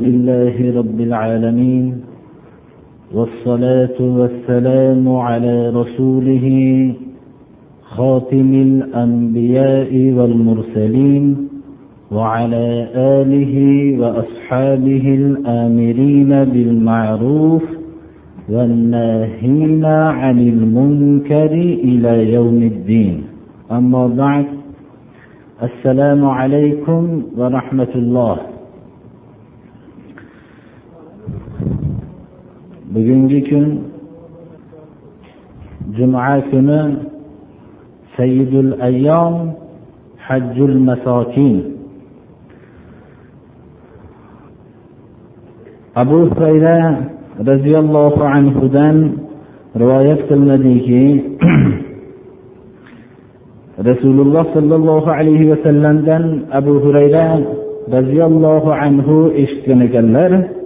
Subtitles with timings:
[0.00, 2.00] لله رب العالمين
[3.14, 6.46] والصلاة والسلام على رسوله
[7.82, 11.48] خاتم الأنبياء والمرسلين
[12.12, 13.54] وعلى آله
[14.00, 17.62] وأصحابه الآمرين بالمعروف
[18.48, 21.52] والناهين عن المنكر
[21.88, 23.22] إلى يوم الدين.
[23.72, 24.46] أما بعد
[25.62, 28.57] السلام عليكم ورحمة الله.
[32.98, 33.66] Bugungi kun
[35.94, 36.98] juma kuni
[38.18, 39.54] sayyidul ayyom
[40.18, 41.78] hajjul masokin
[45.94, 47.06] abu hurayra
[47.38, 49.22] roziyallohu anhudan
[49.78, 51.38] rivoyat qilinadiki
[53.90, 57.46] rasululloh sollallohu alayhi vasallamdan abu hurayra
[57.94, 60.57] roziyallohu anhu eshitgan ekanlar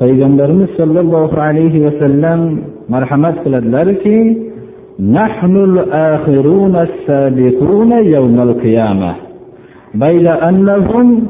[0.00, 2.40] payg'ambarimiz sollallohu alayhi vasallam
[2.88, 4.18] marhamat qiladilarki
[5.00, 9.14] نحن الآخرون السابقون يوم القيامة
[9.94, 11.26] بين أنهم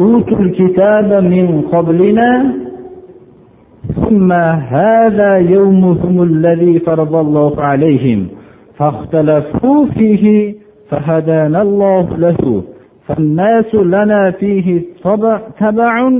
[0.00, 2.54] أوتوا الكتاب من قبلنا
[3.96, 4.32] ثم
[4.78, 8.26] هذا يومهم الذي فرض الله عليهم
[8.76, 10.54] فاختلفوا فيه
[10.90, 12.62] فهدانا الله له
[13.06, 14.82] فالناس لنا فيه
[15.60, 16.10] تبع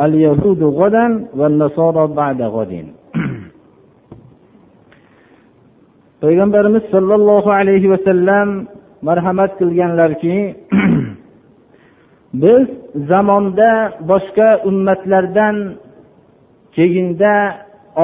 [0.00, 1.06] اليهود غدا
[1.38, 2.72] والنصارى بعد غد
[6.22, 8.48] payg'ambarimiz sollallohu alayhi vasallam
[9.08, 10.36] marhamat qilganlarki
[12.42, 12.66] biz
[13.10, 13.70] zamonda
[14.10, 15.56] boshqa ummatlardan
[16.76, 17.34] keyinda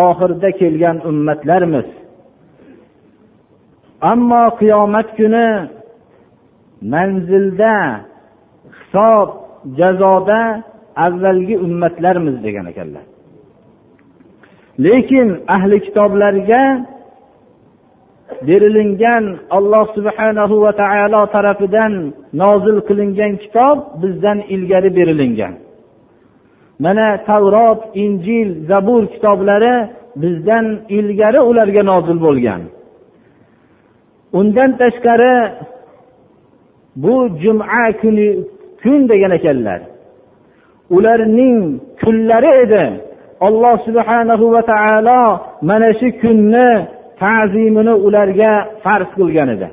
[0.07, 1.89] oxirida kelgan ummatlarmiz
[4.13, 5.49] ammo qiyomat kuni
[6.93, 7.75] manzilda
[8.79, 9.29] hisob
[9.79, 10.43] jazoda
[10.96, 13.06] avvalgi ummatlarmiz degan ekanlar.
[14.80, 16.64] Lekin ahli kitoblarga
[18.48, 19.24] berilingan
[19.58, 21.94] alloh subhanahu va taolo tarafidan
[22.34, 25.54] nozil qilingan kitob bizdan ilgari berilingan.
[26.84, 29.76] Mana tavrot injil zabur kitoblari
[30.22, 30.66] bizdan
[30.98, 32.62] ilgari ularga nozil bo'lgan.
[34.40, 35.36] Undan tashqari
[37.04, 38.28] bu juma kuni
[38.84, 39.91] kun degan ekanlar.
[40.96, 41.60] Ularning
[42.02, 42.86] kunlari edi.
[43.48, 45.22] Alloh subhanahu va taolo
[45.70, 46.70] mana shu kunni
[47.22, 48.52] ta'zimini ularga
[48.84, 49.70] farz qilgan edi.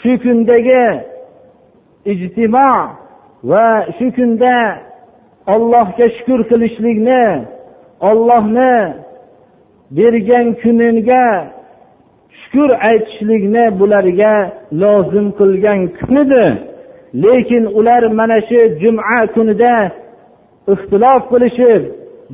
[0.00, 0.84] Shu kundagi
[2.12, 2.70] ijtimo
[3.50, 4.56] va shu kunda
[5.54, 7.24] ollohga shukur qilishlikni
[8.10, 8.74] ollohni
[9.96, 11.24] bergan kuniga
[12.40, 14.34] shukur aytishlikni bularga
[14.82, 16.46] lozim qilgan kun edi.
[17.14, 19.76] Lekin ular mana shu juma kunida
[20.72, 21.82] ixtilof qilishib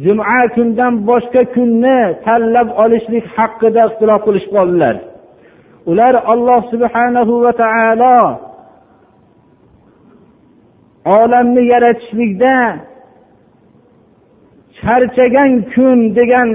[0.05, 4.97] juma kundan boshqa kunni tanlab olishlik haqida ixtilof qilishib qoldilar.
[5.91, 8.19] Ular alloh subhanahu va taolo
[11.19, 12.57] olamni yaratishlikda
[14.81, 16.49] charchagan kun degan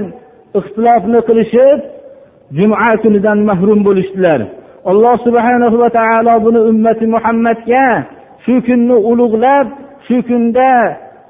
[0.58, 1.78] ixtilofni qilishib
[2.58, 4.40] juma kunidan mahrum bo'lishdilar.
[4.90, 7.86] Alloh subhana va taolo buni ummati muhammadga
[8.44, 9.66] shu kunni ulug'lab
[10.06, 10.72] shu kunda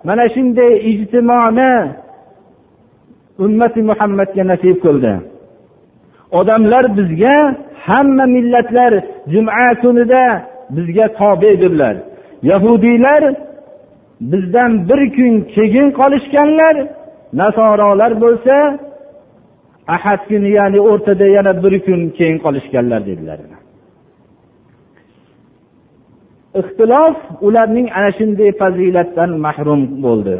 [0.06, 1.72] mana shunday ijtimoni
[3.44, 5.14] ummati muhammadga nasib qildi.
[6.38, 7.36] Odamlar bizga
[7.86, 8.92] hamma millatlar
[9.32, 10.24] juma kunida
[10.76, 11.96] bizga tobedirlar
[12.50, 13.22] yahudiylar
[14.30, 16.74] bizdan bir kun keyin qolishganlar
[17.40, 18.56] nasorolar bo'lsa
[19.88, 23.38] ahad kuni ya'ni o'rtada yana bir kun keyin qolishganlar dedilar.
[26.60, 27.16] Ixtilof
[27.46, 30.34] ularning ana shunday fazilatdan mahrum bo'ldi.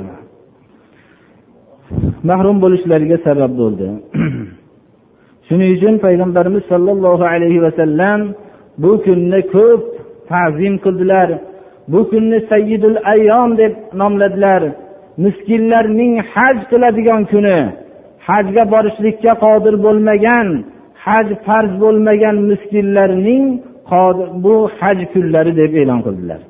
[2.31, 3.87] Mahrum bo'lishlariga sabab bo'ldi.
[5.47, 8.21] Shuning uchun payg'ambarimiz sollallohu alayhi vasallam
[8.83, 9.83] bu kunni ko'p
[10.31, 11.29] ta'zim qildilar.
[11.93, 14.63] Bu kunni sayyidul ayyom deb nomladilar.
[15.25, 17.59] Miskinlarning haj qiladigan kuni.
[18.27, 20.49] Hajga borishlikka qodir bo'lmagan
[21.05, 23.45] haj farz bo'lmagan miskinlarning
[24.45, 26.41] bu haj kunlari deb e'lon qildilar.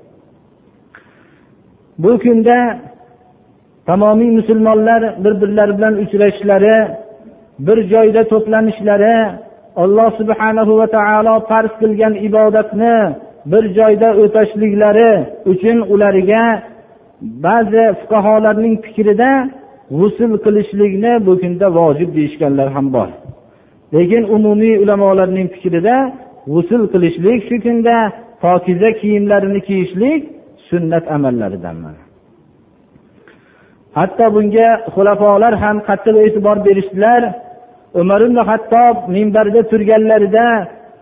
[2.03, 2.59] Bu kunda
[3.89, 6.77] tamomiy musulmonlar bir birlari bilan uchrashishlari
[7.67, 9.17] bir joyda to'planishlari
[9.83, 12.97] alloh subhanahu va taolo farz qilgan ibodatni
[13.53, 15.13] bir joyda o'tashliklari
[15.53, 16.45] uchun ularga
[17.47, 19.31] ba'zi fuqarolarning fikrida
[19.99, 23.09] g'usul qilishlikni bu kunda vojib deyishganlar ham bor.
[23.95, 25.97] Lekin umumiy ulamolarning fikrida
[26.53, 27.97] g'usul qilishlik shu kunda
[28.43, 30.21] pokiza kiyimlarini kiyishlik
[30.69, 31.77] sunnat amallaridan
[33.99, 37.23] hatto bunga xulafolar ham qattiq e'tibor berishdilar.
[38.01, 40.47] Umar ibn hattob minbarda turganlarida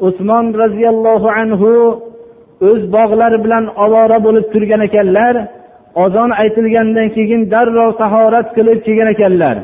[0.07, 1.73] usmon roziyallohu anhu
[2.69, 5.35] o'z bog'lari bilan ovora bo'lib turgan ekanlar.
[5.95, 9.57] Ozon aytilgandan keyin darrov tahorat qilib kelgan ekanlar.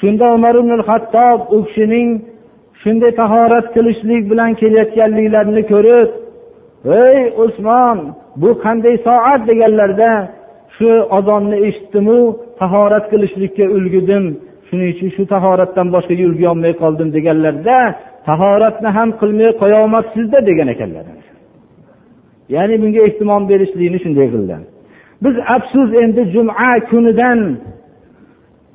[0.00, 2.08] Shunda umar ibn hattob u kishining
[2.82, 6.10] shunday tahorat qilishlik bilan kelayotganliklarini ko'rib
[7.02, 7.98] ey usmon
[8.42, 9.40] bu qanday soat?
[9.50, 10.10] deganlarda
[10.76, 10.88] shu
[11.18, 12.18] ozonni eshitdimu
[12.60, 14.24] tahorat qilishlikka ulgudim.
[14.68, 17.78] Shuning uchun shu tahoratdan boshqaga ulguyolmay qoldim deganlarda
[18.28, 21.04] tahoratni ham qilmay qo'yolmabsizda degan ekanlar.
[22.54, 24.56] Ya'ni bunga ehtimom berishlikni shunday qildi.
[25.22, 27.40] Biz afsus endi juma kunidan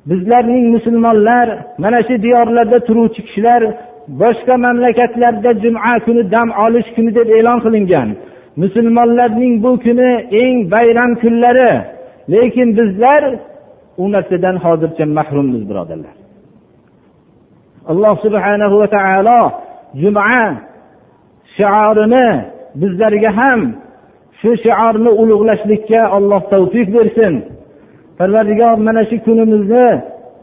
[0.06, 1.46] bizlarning musulmonlar
[1.78, 3.62] mana shu diyorlarda turuvchi kishilar
[4.20, 8.08] boshqa mamlakatlarda juma kuni dam olish kuni deb e'lon qilingan.
[8.62, 10.10] Musulmonlarning bu kuni
[10.42, 11.72] eng bayram kunlari.
[12.32, 13.22] Lekin bizlar
[14.02, 16.14] u narsadan hozircha mahrummiz birodarlar.
[17.90, 19.40] Alloh subhanahu va taolo
[20.02, 20.24] juma
[21.56, 22.26] shiorini
[22.80, 23.60] bizlarga ham
[24.40, 27.34] shu shiorni ulug'lashlikka alloh tavfiq bersin.
[28.18, 29.86] Parvardigor mana shu kunimizni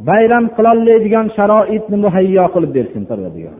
[0.09, 3.55] bayram qilolmaydigan sharoitni muhayyo qilib bersin parvardigor.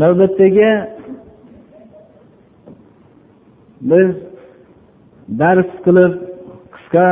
[0.00, 0.70] Navbatdagi
[3.90, 4.08] biz
[5.40, 6.12] dars qilib
[6.74, 7.08] qisqa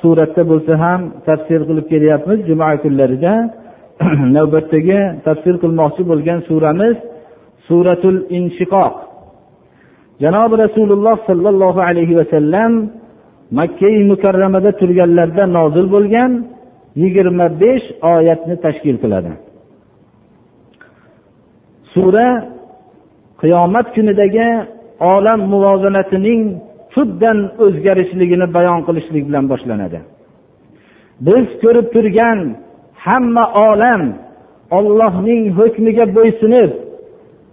[0.00, 3.32] suratda bo'lsa ham tafsir qilib kelyapmiz juma kunlarida.
[4.36, 6.96] Navbatdagi tafsir qilmoqchi bo'lgan suramiz
[7.68, 8.94] suratul inshiqoq.
[10.22, 12.72] Janobi rasululloh sollallohu alayhi vasallam
[13.58, 16.30] makkai mukarramada turganlarida nozil bo'lgan
[17.02, 19.32] yigirma besh oyatni tashkil qiladi.
[21.94, 22.28] Sura
[23.40, 24.48] qiyomat kunidagi
[25.14, 26.42] olam muvozanatining
[26.94, 29.98] tubdan o'zgarishligini bayon qilishlik bilan boshlanadi.
[31.26, 32.38] Biz ko'rib turgan
[33.06, 34.02] hamma olam
[34.78, 36.70] ollohning hukmiga bo'ysunib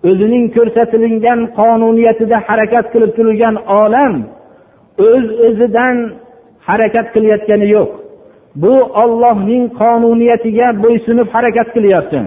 [0.10, 4.14] o'zining ko'rsatilgan qonuniyatida harakat qilib turgan olam
[5.08, 5.96] o'z öz o'zidan
[6.68, 7.90] harakat qilayotgani yo'q.
[8.64, 8.74] Bu
[9.04, 12.20] ollohning qonuniyatiga bo'ysunib harakat qilyapti.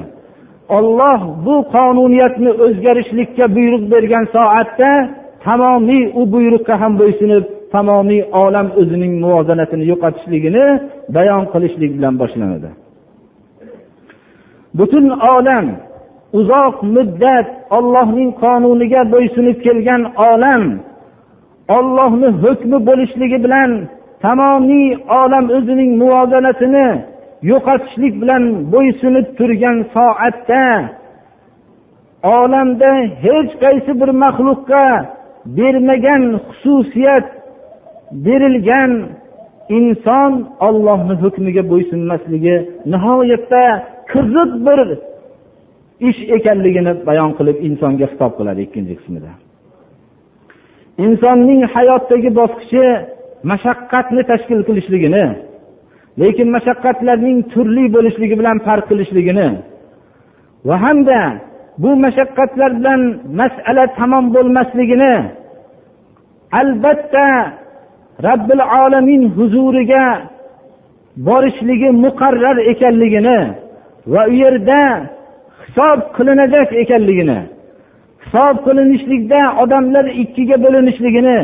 [0.76, 4.90] Olloh bu qonuniyatni o'zgarishlikka buyruq bergan soatda
[5.44, 7.44] tamomiy u buyruqqa ham bo'ysunib
[7.74, 10.64] tamomiy olam o'zining muvozanatini yo'qotishligini
[11.16, 12.70] bayon qilishlik bilan boshlanadi.
[14.78, 15.66] Butun olam
[16.38, 20.62] uzoq muddat ollohning qonuniga bo'ysunib kelgan olam
[21.76, 23.70] ollohni hukmi bo'lishligi bilan
[24.24, 24.88] tamomiy
[25.22, 26.88] olam o'zining muvozanatini
[27.50, 30.64] yo'qotishlik bilan bo'ysunib turgan soatda
[32.38, 32.90] olamda
[33.24, 34.84] hech qaysi bir maxluqqa
[35.56, 36.22] bermagan
[36.60, 37.26] xususiyat
[38.26, 38.92] berilgan
[39.78, 40.32] inson
[40.68, 42.56] ollohni hukmiga bo'ysunmasligi
[42.92, 43.64] nihoyatda
[44.12, 44.80] qiziq bir
[46.08, 49.30] ish ekanligini bayon qilib insonga xitob qiladi ikkinchi qismida.
[51.04, 52.84] Insonning hayotdagi bosqichi
[53.50, 55.24] mashaqqatni tashkil qilishligini
[56.22, 59.48] lekin mashaqqatlarning turli bo'lishligi bilan farq qilishligini
[60.68, 61.20] va hamda
[61.82, 63.02] bu mashaqqatlar bilan
[63.40, 65.14] masala tamom bo'lmasligini
[66.60, 67.26] albatta
[68.26, 70.04] robbil olamin huzuriga
[71.28, 73.40] borishligi muqarrar ekanligini
[74.12, 74.80] va u yerda
[75.62, 77.38] hisob qilinajak ekanligini
[78.24, 81.38] hisob qilinishlikda odamlar ikkiga bo'linishligini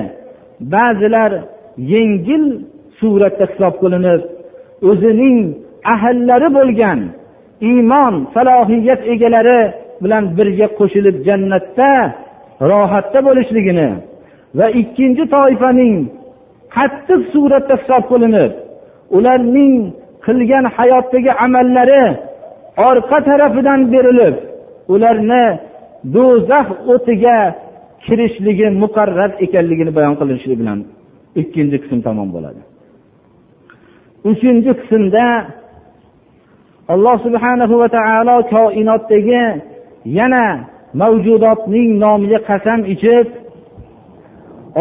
[0.75, 1.33] ba'zilar
[1.93, 2.45] yengil
[2.99, 4.23] suratda hisob qilinib
[4.91, 5.38] o'zining
[5.95, 7.00] ahllari bo'lgan
[7.71, 9.61] iymon salohiyat egalari
[10.04, 11.90] bilan birga qo'shilib jannatda
[12.70, 13.88] rohatda bo'lishligini
[14.58, 15.94] va ikkinchi toifaning
[16.76, 18.52] qattiq suratda hisob qilinib
[19.16, 19.75] ularning
[20.26, 22.04] qilgan hayotdagi amallari
[22.88, 24.37] orqa tarafidan berilib
[24.94, 25.44] ularni
[26.14, 27.38] do'zax o'tiga
[28.04, 30.78] kirishligi muqarrar ekanligini bayon qilinishi bilan
[31.40, 32.61] ikkinchi qism tamom bo'ladi.
[34.30, 35.26] Uchinchi qismda
[36.94, 39.42] alloh subhanahu va taolo koinotdagi
[40.04, 40.44] yana
[41.00, 43.26] mavjudotning nomiga qasam ichib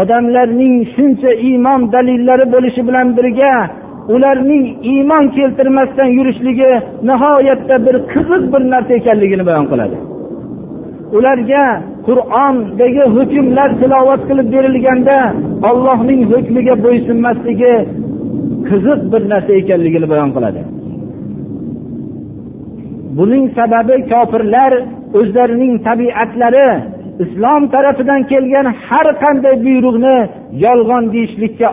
[0.01, 3.53] odamlarning shuncha iymon dalillari bo'lishi bilan birga
[4.15, 6.71] ularning iymon keltirmasdan yurishligi
[7.09, 9.97] nihoyatda bir qiziq bir narsa ekanligini bayon qiladi.
[11.17, 11.63] Ularga
[12.07, 15.17] qur'ondagi hukmlar tilovat qilib berilganda
[15.69, 17.73] ollohning hukmiga bo'ysunmasligi
[18.69, 20.61] qiziq bir narsa ekanligini bayon qiladi.
[23.17, 24.73] Buning sababi kofirlar
[25.19, 26.67] o'zlarining tabiatlari
[27.23, 30.17] islom tarafidan kelgan har qanday buyruqni
[30.65, 31.67] yolg'on deyishlikka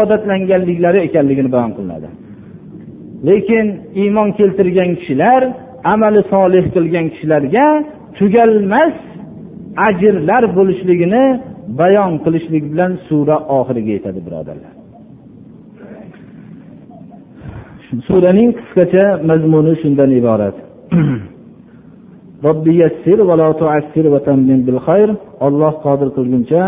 [0.00, 2.08] odatlanganliklari ekanligini bayon qilinadi.
[3.28, 3.66] Lekin
[4.02, 5.42] iymon keltirgan kishilar
[5.92, 7.66] amali solih qilgan kishilarga
[8.18, 8.94] tugalmas
[9.88, 11.24] ajrlar bo'lishligini
[11.80, 14.77] bayon qilishlik bilan sura oxiriga yetadi birodarlar.
[18.07, 20.55] suraning qisqacha mazmuni shundan iborat
[25.47, 26.63] olloh qodir qilguncha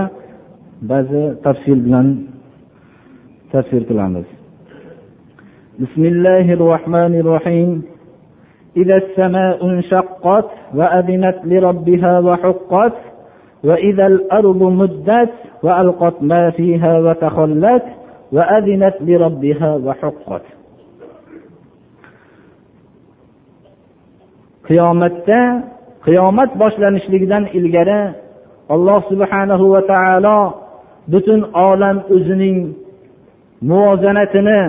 [0.92, 2.08] ba'zi tafsil bilan
[3.54, 4.28] tafsir qilamiz
[5.84, 7.84] بسم الله الرحمن الرحيم
[8.78, 12.94] إذا السماء انشقت وأذنت لربها وحقت
[13.64, 17.84] وإذا الأرض مدت وألقت ما فيها وتخلت
[18.32, 20.42] وأذنت لربها وحقت
[24.71, 25.41] qiyomatda
[26.07, 28.01] qiyomat boshlanishligidan ilgari
[28.75, 30.39] alloh subhanahu va taolo
[31.13, 32.59] butun olam o'zining
[33.71, 34.61] muvozanatini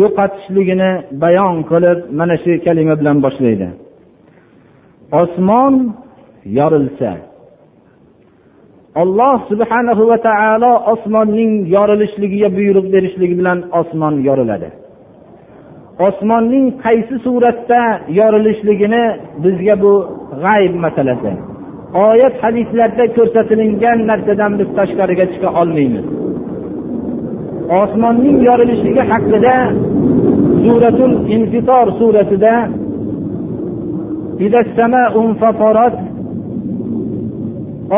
[0.00, 0.90] yo'qotishligini
[1.22, 3.68] bayon qilib mana shu kalima bilan boshlaydi.
[5.22, 5.74] Osmon
[6.58, 7.12] yorilsa
[9.02, 14.68] alloh subhanahu va taolo osmonning yorilishligiga buyruq berishligi bilan osmon yoriladi.
[16.06, 17.80] Osmonning qaysi suratda
[18.18, 19.04] yorilishligini
[19.44, 19.92] bizga bu
[20.44, 21.32] g'ayb masalasi.
[22.08, 26.04] Oyat hadislarda ko'rsatilingan narsadan biz tashqariga chiqa olmaymiz.
[27.82, 29.54] Osmonning yorilishligi haqida
[30.64, 32.54] suratul infitor suratida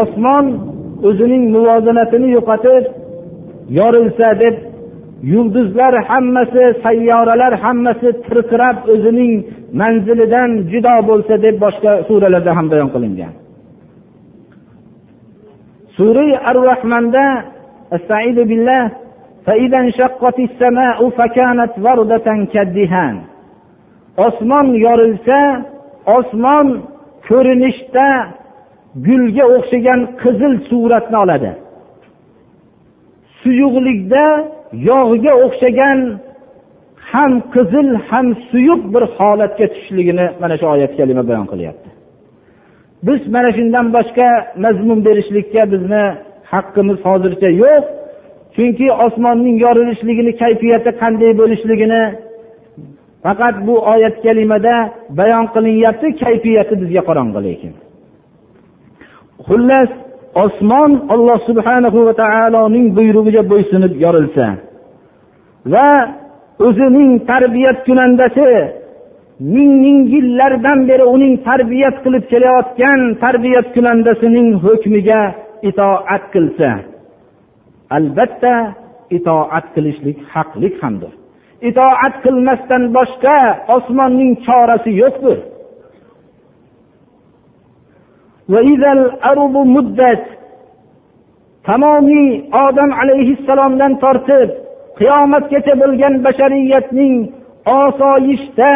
[0.00, 0.46] osmon
[1.08, 2.84] o'zining muvozanatini yo'qotib
[3.78, 4.54] yorilsa deb
[5.22, 9.32] yulduzlar hammasi sayyoralar hammasi tirqirab o'zining
[9.80, 13.32] manzilidan judo bo'lsa deb boshqa suralarda ham bayon qilingan.
[15.96, 17.26] Sura ar rahmonda
[18.50, 18.84] billah
[24.26, 25.40] osmon yorilsa
[26.16, 26.66] osmon
[27.28, 28.08] ko'rinishda
[29.06, 31.52] gulga o'xshagan qizil suratni oladi.
[33.42, 34.24] Suyuqlikda
[34.88, 35.98] yog'ga o'xshagan
[37.12, 41.88] ham qizil ham suyuq bir holatga tushishligini mana shu oyat kalima bayon qilyapti.
[43.06, 44.28] Biz mana shundan boshqa
[44.64, 46.04] mazmun berishlikka bizni
[46.52, 47.84] haqqimiz hozircha yo'q.
[48.56, 52.02] Chunki osmonning yorilishligini kayfiyati qanday bo'lishligini
[53.24, 54.74] faqat bu oyat kalimada
[55.18, 57.72] bayon qilinyapti kayfiyati bizga qorong'i lekin
[59.46, 59.90] xullas
[60.34, 64.46] osmon alloh subhanahu va taoloning buyrug'iga bo'ysunib yorilsa
[65.72, 65.88] va
[66.66, 68.48] o'zining tarbiyat kunandasi
[69.54, 75.22] ming ming yillardan beri uning tarbiyat qilib kelayotgan tarbiyat kunandasining hukmiga
[75.70, 76.70] itoat qilsa
[77.96, 78.54] albatta
[79.16, 81.12] itoat qilishlik haqlik hamdir.
[81.68, 83.38] Itoat qilmasdan boshqa
[83.76, 85.38] osmonning chorasi yo'qdir.
[91.66, 92.28] Tamomiy
[92.66, 94.48] odam alayhissalomdan tortib
[94.98, 97.14] qiyomatgacha bo'lgan bashariyatning
[97.82, 98.72] osoyishta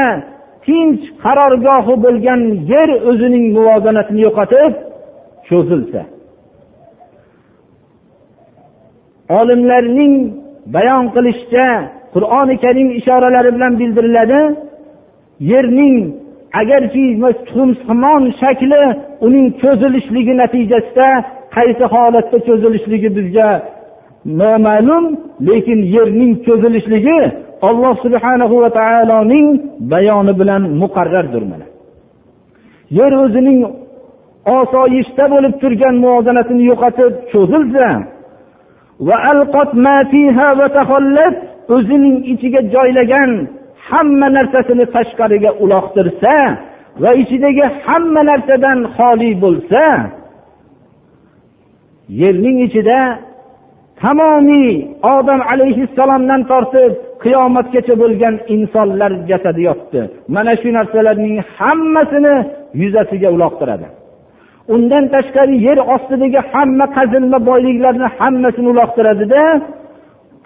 [0.66, 2.40] tinch qarorgohi bo'lgan
[2.73, 4.73] yer o'zining muvozanatini yo'qotib
[5.49, 6.02] cho'zilsa.
[9.40, 10.14] Olimlarning
[10.75, 11.68] bayon qilishicha
[12.14, 14.40] qur'oni karim ishoralari bilan bildiriladi
[15.52, 15.96] yerning
[16.60, 17.04] agarki
[17.46, 18.82] tuxumsimon shakli
[19.26, 21.08] uning cho'zilishligi natijasida
[21.56, 23.48] qaysi holatda cho'zilishligi bizga
[24.40, 25.04] noma'lum
[25.48, 27.20] lekin yerning cho'zilishligi
[27.68, 29.46] alloh subhanahu va taoloning
[29.92, 31.66] bayoni bilan muqarrardir mana.
[32.98, 33.60] Yer o'zining
[34.58, 37.88] osoyishta bo'lib turgan muvozanatini yo'qotib cho'zilsa
[41.75, 43.30] o'zining ichiga joylagan
[43.90, 46.35] hamma narsasini tashqariga uloqtirsa
[47.02, 49.85] va ichidagi hamma narsadan xoli bo'lsa
[52.21, 53.00] yerning ichida
[54.02, 54.71] tamomiy
[55.16, 56.93] odam alayhissalomdan tortib
[57.25, 60.00] qiyomatgacha bo'lgan insonlar jasadi yotdi.
[60.35, 62.35] Mana shu narsalarning hammasini
[62.83, 63.87] yuzasiga uloqtiradi.
[64.75, 69.43] Undan tashqari yer ostidagi hamma qazilma boyliklarni hammasini uloqtiradida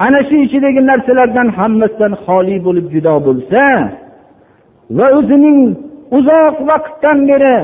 [0.04, 3.62] ana shu ichidagi narsalardan hammasidan xoli bo'lib judo bo'lsa
[4.98, 5.60] va o'zining
[6.18, 7.56] uzoq vaqtdan beri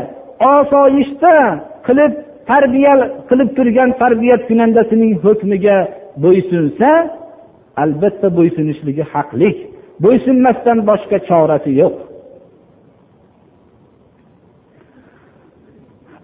[0.56, 1.34] osoyishta
[1.86, 2.12] qilib
[2.50, 2.94] tarbiya
[3.28, 5.76] qilib turgan tarbiya kunandasining hukmiga
[6.24, 6.90] bo'ysunsa
[7.82, 9.56] albatta bo'ysunishligi haqlik.
[10.04, 11.96] Bo'ysunmasdan boshqa chorasi yo'q.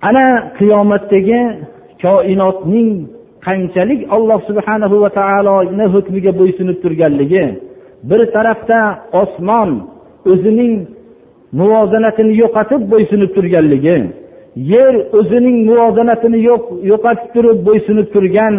[0.09, 0.27] Ana
[0.59, 1.41] qiyomatdagi
[2.05, 2.91] koinotning
[3.46, 7.46] qanchalik alloh subhanahu va taoloni hukmiga bo'ysunib turganligi
[8.10, 8.80] bir tarafda
[9.22, 9.70] osmon
[10.32, 10.74] o'zining
[11.60, 13.98] muvozanatini yo'qotib bo'ysunib turganligi
[14.74, 16.40] yer o'zining muvozanatini
[16.92, 18.54] yo'qotib turib bo'ysunib turgan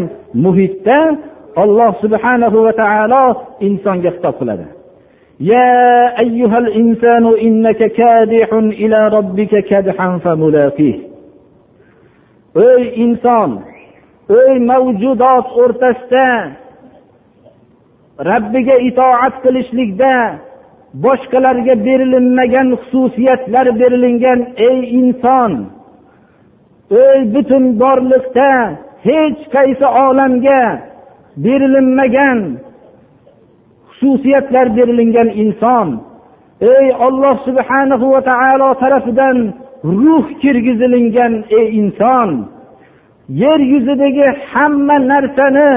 [0.45, 0.99] muhitda
[1.63, 3.25] alloh subhanahu va taolo
[3.69, 4.67] insonga xitob qiladi
[5.41, 8.49] يا أيها الإنسان إنك كادح
[8.83, 10.99] إلى ربك كدحا فملاقيه
[12.57, 13.51] ey inson
[14.42, 16.30] Ey mavjudot o'rtasida
[18.30, 20.14] rabbiga itoat qilishlikda
[21.04, 25.52] boshqalarga berilinmagan xususiyatlar berilingan ey inson!
[27.06, 28.52] Ey butun borliqda
[29.08, 30.64] hech qaysi olamga
[31.46, 32.40] berilinmagan
[33.98, 35.88] xususiyatlar berilingan inson!
[36.76, 39.38] Ey olloh subhanahu va taolo tarafidan
[40.04, 42.30] ruh kirgizilingan ey inson!
[43.30, 45.72] Yer yuzidagi hamma narsani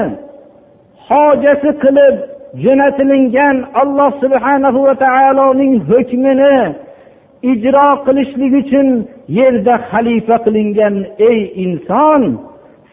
[1.07, 2.15] hojasi qilib
[2.63, 6.57] jo'natilingan alloh subhanahu va taoloning hukmini
[7.51, 8.87] ijro qilishlik uchun
[9.39, 10.95] yerda xalifa qilingan
[11.29, 12.21] ey inson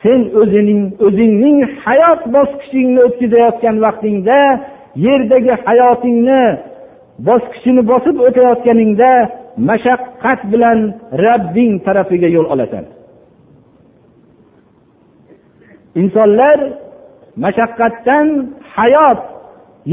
[0.02, 4.40] sen o'zining o'zingning hayot bosqichingni o'tkazayotgan vaqtingda
[5.06, 6.42] yerdagi hayotingni
[7.28, 9.12] bosqichini bosib o'tayotganingda
[9.68, 10.78] mashaqqat bilan
[11.24, 12.84] rabbing tarafiga yo'l olasan.
[16.00, 16.58] Insonlar
[17.44, 18.26] mashaqqatdan
[18.76, 19.20] hayot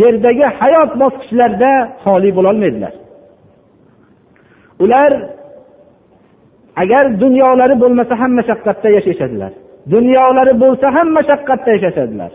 [0.01, 1.71] yerdagi hayot bosqichlarida
[2.03, 2.93] xoli bo'lolmaydilar.
[4.83, 5.11] Ular
[6.83, 9.51] agar dunyolari bo'lmasa ham mashaqqatda yashashadilar.
[9.93, 12.31] Dunyolari bo'lsa ham mashaqqatda yashashadilar.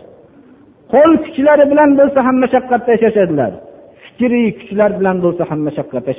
[0.93, 3.51] Qo'l kuchlari bilan bo'lsa ham mashaqqatda yashashadilar.
[4.03, 6.11] Fikriy kuchlar bilan bo'lsa ham mashaqqatda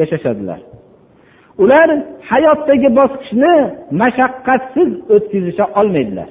[0.00, 0.60] yashashadilar.
[1.62, 1.88] Ular
[2.30, 3.54] hayotdagi bosqichni
[4.02, 6.28] mashaqqatsiz o'tkazisha olmaydilar.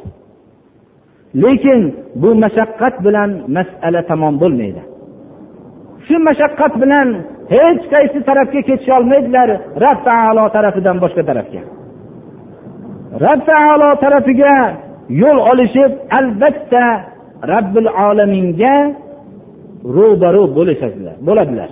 [1.43, 1.82] Lekin
[2.21, 4.82] bu mashaqqat bilan masala tamom bo'lmaydi.
[6.06, 7.08] Shu mashaqqat bilan
[7.56, 9.50] hech qaysi tarafga ketisholmaydilar
[9.84, 11.62] rab taolo tarafidan boshqa tarafga.
[13.26, 14.56] Rab taolo tarafiga
[15.21, 16.86] yo'l olishib albatta
[17.52, 18.76] robbil olaminga
[19.98, 21.69] ro'baru bo'lishadilar bo'ladilar.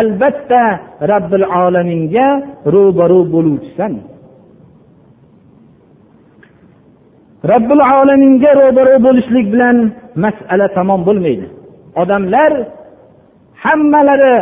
[0.00, 0.62] Albatta
[1.10, 2.28] robbil olaminga
[2.74, 3.92] ro'baru bo'luvchisan
[7.44, 9.76] robbil olaminga ro'baro bo'lishlik bilan
[10.24, 11.46] masala tamom bo'lmaydi.
[12.02, 12.52] Odamlar
[13.64, 14.36] hammalari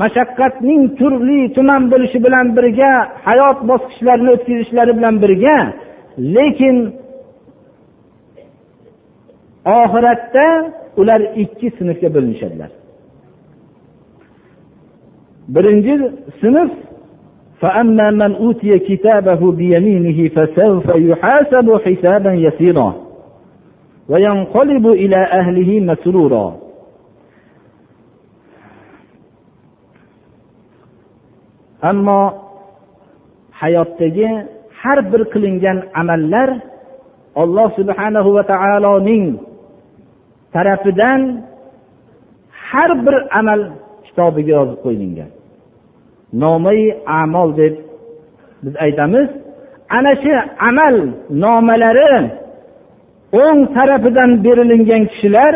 [0.00, 2.92] mashaqqatning turli tuman bo'lishi bilan birga
[3.26, 5.56] hayot bosqichlarini o'tkazishlari bilan birga
[6.36, 6.76] lekin
[9.80, 10.46] oxiratda
[11.00, 12.70] ular ikki sinfga bo'linishadilar.
[15.54, 15.94] Birinchi
[16.40, 16.72] sinf
[17.63, 22.93] فأما من أوتي كتابه بيمينه فسوف يحاسب حسابا يسيرا
[24.09, 26.69] وينقلب إلى أهله مسرورا
[31.81, 32.21] ammo
[33.61, 34.27] hayotdagi
[34.81, 36.49] har bir qilingan amallar
[37.35, 39.25] alloh subhanahu va taoloning
[40.55, 41.21] tarafidan
[42.69, 43.61] har bir amal
[44.05, 45.29] kitobiga yozib qo'yilgan
[46.42, 46.82] nomai
[47.22, 47.74] amol deb
[48.62, 49.28] biz aytamiz.
[49.96, 50.32] Ana shu
[50.68, 50.96] amal
[51.42, 52.12] nomalari
[53.42, 55.54] o'ng tarafidan berilingan kishilar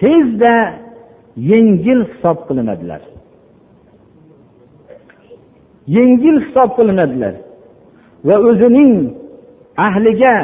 [0.00, 0.54] tezda
[1.50, 3.02] yengil hisob qilinadilar.
[5.96, 7.34] Yengil hisob qilinadilar
[8.26, 8.94] va o'zining
[9.86, 10.36] ahliga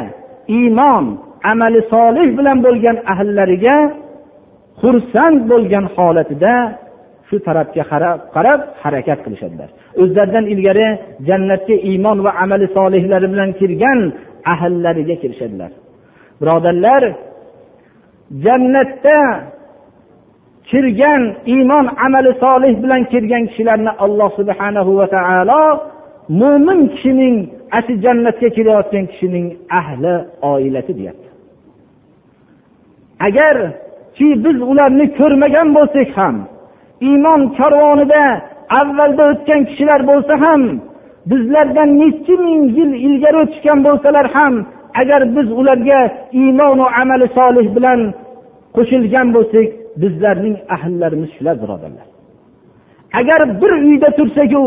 [0.57, 1.05] iymon
[1.51, 3.77] amali solih bilan bo'lgan ahllariga
[4.81, 6.55] xursand bo'lgan holatida
[7.29, 7.83] shu tarafga
[8.35, 9.69] qarab harakat qilishadilar.
[10.01, 10.87] O'zlaridan ilgari
[11.27, 13.99] jannatga iymon va amali solihlari bilan kirgan
[14.53, 15.71] ahllariga kirishadilar.
[16.39, 17.03] Birodarlar
[18.45, 19.17] jannatda
[20.69, 21.21] kirgan
[21.53, 25.63] iymon amali solih bilan kirgan kishilarni alloh subhanahu va taolo
[26.41, 27.37] mo'min kishining
[27.77, 29.47] ana jannatga kirayotgan kishining
[29.79, 30.13] ahli
[30.51, 31.29] oilasi deyapti.
[33.27, 36.35] Agarki biz ularni ko'rmagan bo'lsak ham
[37.07, 38.23] iymon karvonida
[38.79, 40.61] avvalda o'tgan kishilar bo'lsa ham
[41.31, 44.53] bizlardan nechi ming yil ilgari o'tishgan bo'lsalar ham
[45.01, 45.99] agar biz ularga
[46.41, 47.99] iymonu amali solih bilan
[48.75, 49.67] qo'shilgan bo'lsak
[50.01, 52.07] bizlarning ahllarimiz shular birodarlar.
[53.19, 54.65] Agar bir uyda tursaku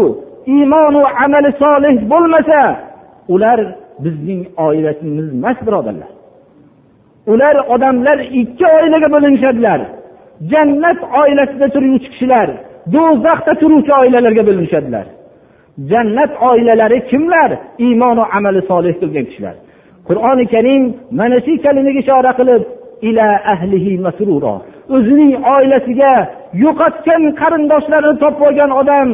[0.54, 2.60] iymonu amali solih bo'lmasa
[3.34, 3.58] ular
[4.04, 6.10] bizning oilamiz emas birodarlar.
[7.32, 9.80] Ular odamlar ikki oilaga bo'linishadilar.
[10.52, 12.48] Jannat oilasida turuvchi kishilar
[12.94, 15.06] do'zaxda turuvchi oilalarga bo'linishadilar.
[15.90, 17.50] Jannat oilalari kimlar?
[17.86, 19.56] Iymonu amali solih qilgan kishilar.
[20.08, 20.82] Qur'oni karim
[21.18, 22.62] mana shu kalimaga ishora qilib
[23.08, 24.54] ila ahlihi masruro
[24.96, 26.12] o'zining oilasiga
[26.64, 29.08] yo'qotgan qarindoshlarini topib olgan odam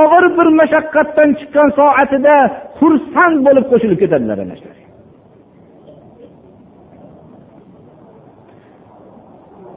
[0.00, 2.36] og'ir bir mashaqqatdan chiqqan soatida
[2.78, 4.68] xursand bo'lib qo'shilib ketadilar ana shu.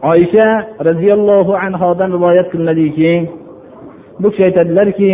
[0.04, 0.48] Oysha
[0.86, 3.30] roziyallohu anhodan rivoyat qilinadiki
[4.20, 5.12] bu kishi aytadilarki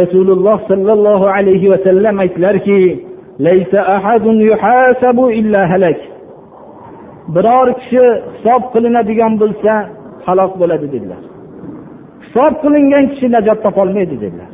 [0.00, 2.80] rasululloh sollallohu alayhi vasallam aytdilarki
[7.34, 9.72] biror kishi hisob qilinadigan bo'lsa
[10.26, 11.22] halok bo'ladi dedilar.
[12.24, 14.50] Hisob qilingan kishi najot topolmaydi dedilar.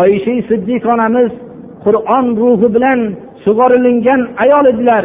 [0.00, 1.32] Oysha siddiq onamiz
[1.84, 3.00] qur'on ruhi bilan
[3.44, 5.04] sug'orilingan ayol edilar.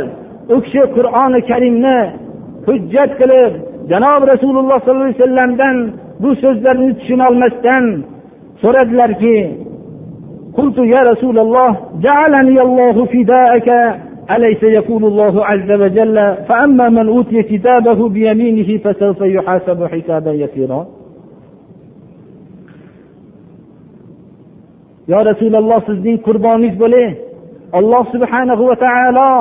[0.54, 1.98] U kishi qur'oni karimni
[2.68, 3.54] hujjat qilib
[3.92, 5.78] janob rasululloh sollallohu alayhi vasallamdan
[6.22, 7.86] bu so'zlarni tushunolmasdan
[8.62, 9.38] so'radilarki
[10.60, 11.72] قلت يا رسول الله
[12.08, 13.70] جعلني الله فداءك
[14.36, 20.82] أليس يقول الله عز وجل فأما من أوتي كتابه بيمينه فسوف يحاسب حسابا يسيرا
[25.12, 27.08] yo rasululloh sizning qurboningiz bo'lay
[27.80, 29.32] alloh subhanahu va taolo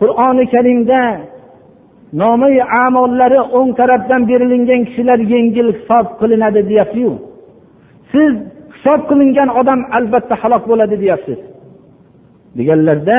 [0.00, 1.02] qur'oni karimda
[2.20, 7.14] nomi amollari o'ng tarafdan berilingan kishilar yengil hisob qilinadi deyapsizu
[8.12, 8.32] siz
[8.74, 11.40] hisob qilingan odam albatta halok bo'ladi deyapsiz.
[12.58, 13.18] Deganlarda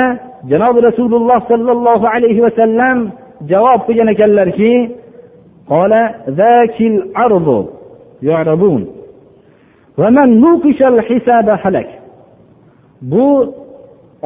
[0.51, 2.97] janobi rasululloh sollallohu alayhi vasallam
[3.51, 4.71] javob qilgan ekanlarki
[13.11, 13.27] bu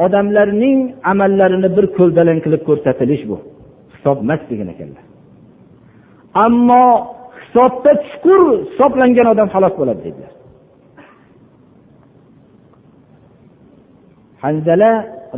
[0.04, 0.78] odamlarning
[1.10, 3.36] amallarini bir ko'ldalang qilib ko'rsatilish bu.
[3.98, 5.04] Hisob emas degan ekanlar.
[6.44, 6.84] Ammo
[7.40, 10.32] hisobda chuqur hisoblangan odam halok bo'ladi dedilar.
[14.44, 14.92] Hanzala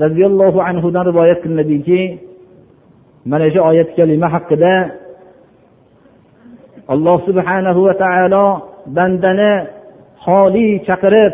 [0.05, 2.01] roziyallohu anhudan rivoyat qilinadiki
[3.31, 4.75] mana shu oyat kalima haqida
[6.94, 8.46] alloh subhanahu va taolo
[8.96, 9.53] bandani
[10.25, 11.33] xoli chaqirib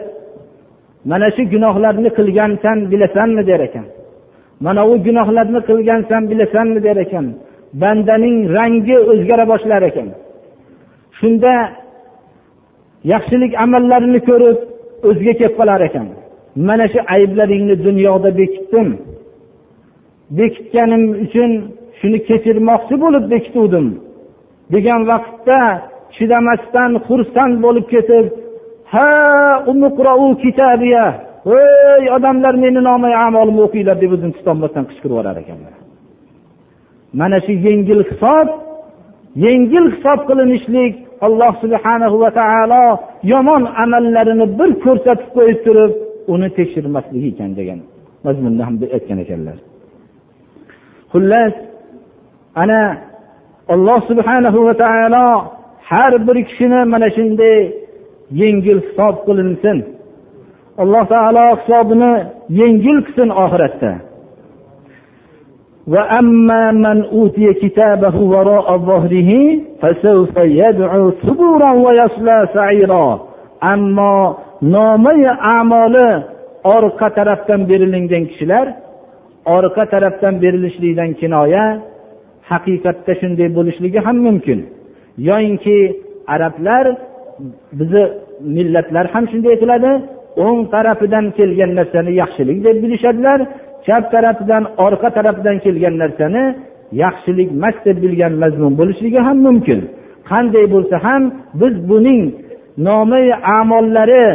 [1.11, 3.87] mana shu gunohlarni qilgansan bilasanmi der ekan.
[4.65, 7.27] Mana u gunohlarni qilgansan bilasanmi der ekan.
[7.83, 10.09] Bandaning rangi o'zgara boshlar ekan.
[11.19, 11.53] Shunda
[13.13, 14.59] yaxshilik amallarini ko'rib
[15.09, 16.07] o'ziga kelib qolar ekan.
[16.69, 18.89] Mana shu ayblaringni dunyoda bekitdim.
[20.39, 21.51] Bekitganim uchun
[21.99, 23.87] shuni kechirmoqchi bo'lib bekituvdim.
[24.75, 25.61] Degan vaqtda
[26.17, 28.27] chidamasdan xursand bo'lib ketib
[28.93, 29.11] ha
[31.47, 35.75] ey odamlar meni nomi amolimni o'qinglar deb o'zini tutolmasdan qichqirib yuborar ekanlar.
[37.21, 38.47] Mana shu yengil hisob
[39.45, 40.95] yengil hisob qilinishlik
[41.27, 42.85] alloh subhanahu va taolo
[43.33, 45.93] yomon amallarini bir ko'rsatib qo'yib turib
[46.33, 47.81] uni tekshirmasligi ekan degan
[48.27, 49.59] mazmunda ham aytgan ekanlar.
[51.13, 51.55] Xullas
[52.63, 52.81] ana
[53.75, 55.27] alloh subhanahu va taolo
[55.91, 57.59] har bir kishini mana shunday
[58.41, 59.79] yengil hisob qilinsin.
[60.84, 62.12] alloh taolo hisobini
[62.60, 63.94] yengil qilsin oxiratda
[65.88, 69.32] وأما من أوتي كتابه وراء ظهره
[69.82, 73.08] فسوف يدعو ثبورا ويصلى سعيرا
[73.64, 74.14] أما
[74.62, 75.26] nomai
[75.58, 76.10] amoli
[76.64, 78.66] orqa tarafdan berilingan kishilar
[79.56, 81.66] orqa tarafdan berilishlikdan kinoya
[82.50, 84.60] haqiqatda shunday bo'lishligi ham mumkin
[85.30, 85.78] yoyinki
[86.34, 86.86] arablar
[87.80, 88.04] bizni
[88.56, 89.92] millatlar ham shunday qiladi
[90.45, 93.39] O'ng tarafidan kelgan narsani yaxshilik deb bilishadilar
[93.87, 96.45] chap tarafidan orqa tarafidan kelgan narsani
[97.03, 99.81] yaxshilik emas deb bilgan mazmun bo'lishligi ham mumkin.
[100.31, 101.23] Qanday bo'lsa ham
[101.61, 102.23] biz buning
[102.87, 103.23] nomi
[103.59, 104.27] amollari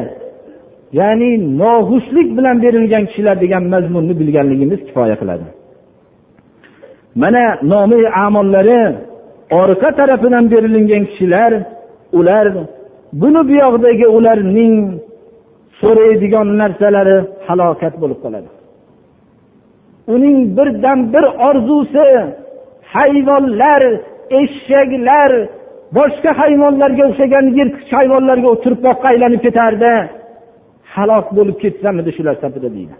[0.99, 5.45] ya'ni noxushlik bilan berilgan kishilar degan mazmunni bilganligimiz kifoya qiladi.
[7.21, 8.81] Mana nomi amollari
[9.61, 11.51] orqa tarafidan berilingan kishilar
[12.19, 12.45] ular
[13.21, 14.73] buni buyog'idagi ularning
[15.81, 17.17] so'raydigan narsalari
[17.47, 18.49] halokat bo'lib qoladi.
[20.15, 22.05] Uning birdan bir orzusi
[22.93, 23.81] hayvonlar
[24.41, 25.31] eshaklar
[25.97, 29.93] boshqa hayvonlarga o'xshagan yirtqich hayvonlarga turpoqqa aylanib ketardi.
[30.95, 32.95] Halok bo'lib ketsamidi shular safida deydi.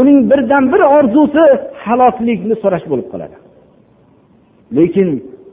[0.00, 1.44] Uning birdan bir orzusi
[1.84, 3.36] haloklikni so'rash bo'lib qoladi.
[4.76, 5.08] Lekin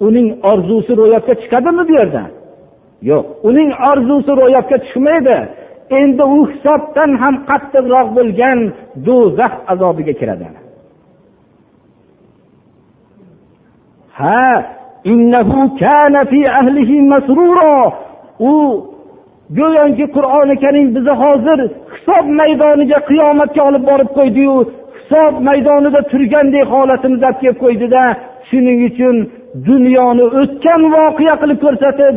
[0.07, 2.23] uning orzusi ro'yobga chiqadimi bu yerda?
[3.09, 3.25] Yo'q.
[3.49, 5.37] Uning orzusi ro'yobga chiqmaydi.
[5.99, 8.59] Endi u hisobdan ham qattiqroq bo'lgan
[9.07, 10.45] do'zax azobiga kiradi.
[14.19, 14.45] Ha
[18.51, 18.53] u
[19.57, 21.59] go'yoki qur'oni karim bizni hozir
[21.95, 24.55] hisob maydoniga qiyomatga olib borib qo'ydiyu
[24.97, 28.03] hisob maydonida turgandek holatimizni olib kelib qo'ydida
[28.49, 29.15] shuning uchun
[29.69, 32.15] dunyoni o'tgan voqea qilib ko'rsatib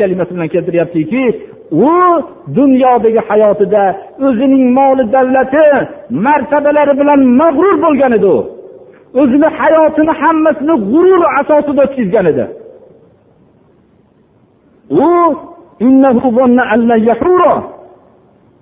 [0.00, 1.22] kalimasi bilan keltiryaptiki
[1.70, 2.22] u
[2.56, 3.84] dunyodagi hayotida
[4.26, 5.66] o'zining moli davlati
[6.10, 8.38] martabalari bilan mag'rur bo'lgan edi u
[9.20, 12.44] o'zini hayotini hammasini g'urur asosida o'tkazgan edi
[14.90, 15.10] u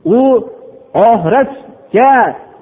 [0.05, 0.21] u
[1.11, 2.13] oxiratga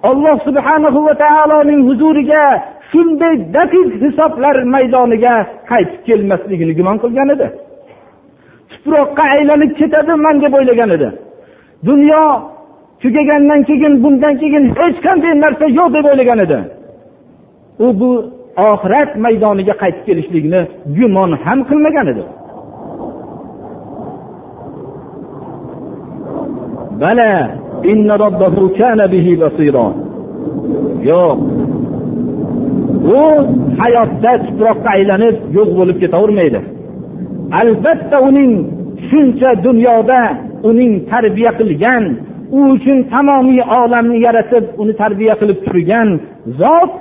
[0.09, 2.45] olloh subhanahu va taoloning huzuriga
[2.91, 5.35] shunday daqiq hisoblar maydoniga
[5.71, 7.47] qaytib kelmasligini gumon qilgan edi
[8.85, 11.09] tuproqqa aylanib ketadiman deb o'ylagan edi.
[11.87, 12.25] Dunyo
[13.03, 16.59] tugagandan keyin bundan keyin hech qanday narsa yo'q deb o'ylagan edi.
[17.85, 18.11] U bu
[18.71, 20.61] oxirat maydoniga qaytib kelishlikni
[20.97, 22.25] gumon ham qilmagan edi.
[31.11, 31.37] Yo'q.
[33.19, 33.21] U
[33.81, 36.61] hayotda tuproqqa aylanib yo'q bo'lib ketavermaydi.
[37.62, 38.54] albatta uning
[39.10, 40.22] shuncha dunyoda
[40.70, 42.04] uning tarbiya qilgan
[42.58, 46.10] u uchun tamomiy olamni yaratib uni tarbiya qilib turgan
[46.62, 46.92] zot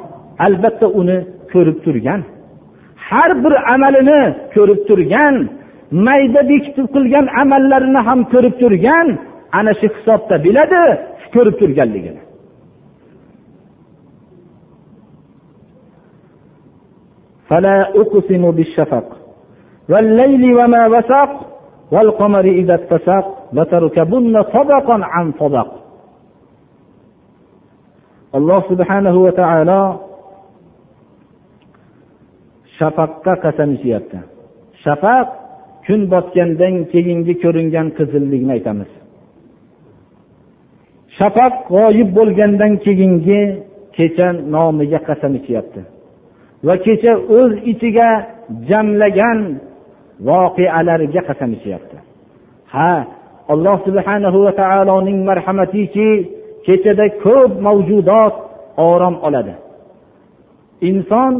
[0.46, 1.18] albatta uni
[1.52, 2.20] ko'rib turgan
[3.08, 4.20] har bir amalini
[4.54, 5.34] ko'rib turgan
[6.06, 9.06] mayda bekitib qilgan amallarini ham ko'rib turgan
[9.58, 10.82] ana shu hisobda biladi
[11.34, 12.22] ko'rib turganligini
[17.50, 19.19] فلا أقسم بالشفق
[19.90, 21.30] والليل وما وسق
[21.92, 25.68] والقمر إذا اتسق لتركبن طبقا عن طبق
[28.36, 29.82] alloh subhanahu va taolo
[32.78, 34.18] shafaqqa qasam ichyapti
[34.84, 35.28] shafaq
[35.86, 38.90] kun botgandan keyingi ko'ringan qizillikni aytamiz
[41.18, 43.40] shafaq g'oyib bo'lgandan keyingi
[43.96, 45.80] kecha nomiga qasam ichyapti
[46.66, 48.08] va kecha o'z ichiga
[48.68, 49.38] jamlagan
[50.27, 51.97] voqealarga qasam ichyapti
[52.73, 52.91] ha
[53.53, 56.09] alloh subhanahu va taoloning marhamatiki
[56.65, 58.35] kechada ko'p mavjudot
[58.89, 59.53] orom oladi.
[60.89, 61.33] Inson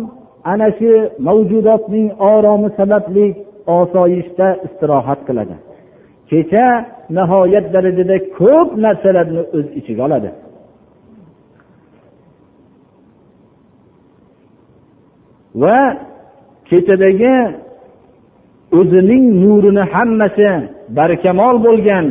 [0.52, 0.91] ana shu
[1.28, 3.26] mavjudotning oromi sababli
[3.80, 5.56] osoyishta istirohat qiladi.
[6.30, 6.67] Kecha
[7.17, 10.30] nihoyat darajada ko'p narsalarni o'z ichiga oladi.
[15.62, 15.80] Va
[16.70, 17.36] kechadagi
[18.80, 20.50] o'zining nurini hammasi
[20.98, 22.06] barkamol bo'lgan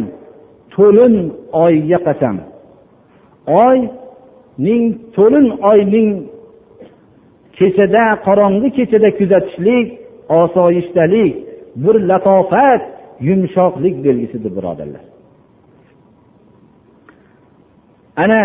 [0.74, 1.14] to'lin
[1.64, 2.36] oyga qasam.
[3.66, 4.84] Oyning
[5.16, 6.10] to'lin oyning
[7.58, 9.86] kechada qorong'i kechada kuzatishlik
[10.40, 11.32] osoyishtalik
[11.84, 12.82] bir latofat
[13.28, 15.04] yumshoqlik belgisidir birodarlar.
[18.22, 18.42] Ana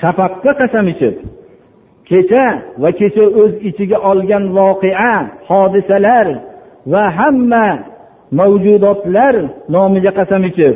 [0.00, 1.14] shafaqqa qasam ichib
[2.10, 2.46] kecha
[2.82, 5.14] va kecha o'z ichiga olgan voqea
[5.48, 6.26] hodisalar
[6.92, 7.66] va hamma
[8.38, 9.34] mavjudotlar
[9.74, 10.74] nomiga qasam ichib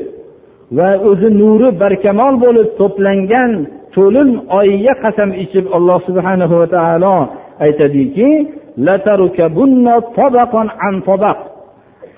[0.76, 3.50] va o'zi nuri barkamol bo'lib to'plangan
[3.96, 7.16] to'lin oyga qasam ichib alloh subhanahu va taolo
[7.66, 8.28] aytadiki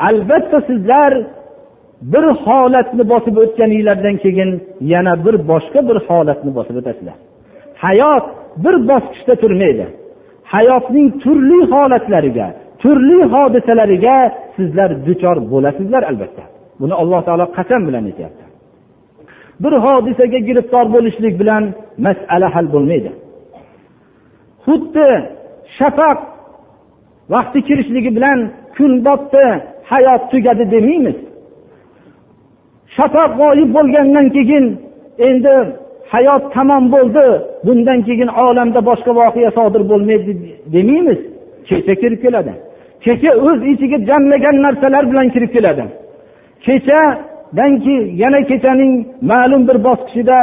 [0.09, 1.13] albatta sizlar
[2.13, 4.51] bir holatni bosib o'tganinglardan keyin
[4.93, 7.17] yana bir boshqa bir holatni bosib o'tasizlar.
[7.85, 8.27] Hayot
[8.65, 9.87] bir bosqichda turmaydi.
[10.55, 12.47] Hayotning turli holatlariga
[12.83, 14.17] turli hodisalariga
[14.57, 16.43] sizlar duchor bo'lasizlar albatta.
[16.81, 18.45] Buni alloh taolo qasam bilan aytyapti.
[19.63, 21.65] Bir hodisaga giriftor bo'lishlik bilan
[22.07, 23.11] masala hal bo'lmaydi.
[24.65, 25.09] Xuddi
[25.79, 26.19] shafaq
[27.35, 28.39] vaqti kirishligi bilan
[28.77, 29.45] kun botdi
[29.91, 31.19] hayot tugadi demaymiz.
[32.97, 34.65] Shafaq g'oyib bo'lgandan keyin
[35.29, 35.57] endi
[36.13, 37.27] hayot tamom bo'ldi
[37.67, 40.33] bundan keyin olamda boshqa voqea sodir bo'lmaydi
[40.75, 41.21] demaymiz
[41.69, 42.53] kecha kirib keladi.
[43.05, 45.85] Kecha o'z ichiga jamlagan narsalar bilan kirib keladi.
[46.67, 48.93] Kechadan keyin yana kechaning
[49.31, 50.39] ma'lum bir bosqichida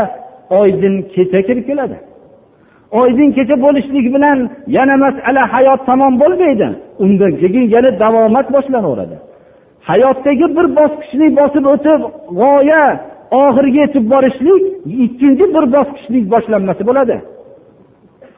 [0.60, 1.97] oydin kecha kirib keladi.
[2.99, 4.38] Oydin kecha bo'lishlik bilan
[4.77, 6.67] yana masala hayot tamom bo'lmaydi.
[7.03, 9.17] Undan keyin yana davomat boshlanaveradi
[9.89, 12.01] hayotdagi bir bosqichni bosib o'tib
[12.39, 12.84] g'oya
[13.32, 14.63] oxiriga yetib borishlik
[15.06, 17.15] ikkinchi bir bosqichlik boshlanmasi bo'ladi.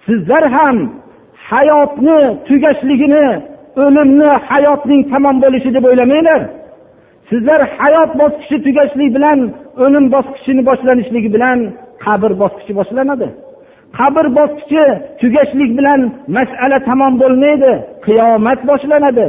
[0.06, 0.78] Sizlar ham
[1.50, 3.26] hayotni tugashligini
[3.84, 6.42] o'limni hayotning tamom bo'lishi deb o'ylamanglar.
[7.30, 9.40] Sizlar hayot bosqichi tugashlik bilan
[9.84, 11.58] o'lim bosqichini boshlanishligi bilan
[12.06, 13.28] qabr bosqichi boshlanadi.
[13.98, 14.86] Qabr bosqichi
[15.22, 16.02] tugashlik bilan
[16.38, 17.72] masala tamom bo'lmaydi
[18.06, 19.28] qiyomat boshlanadi.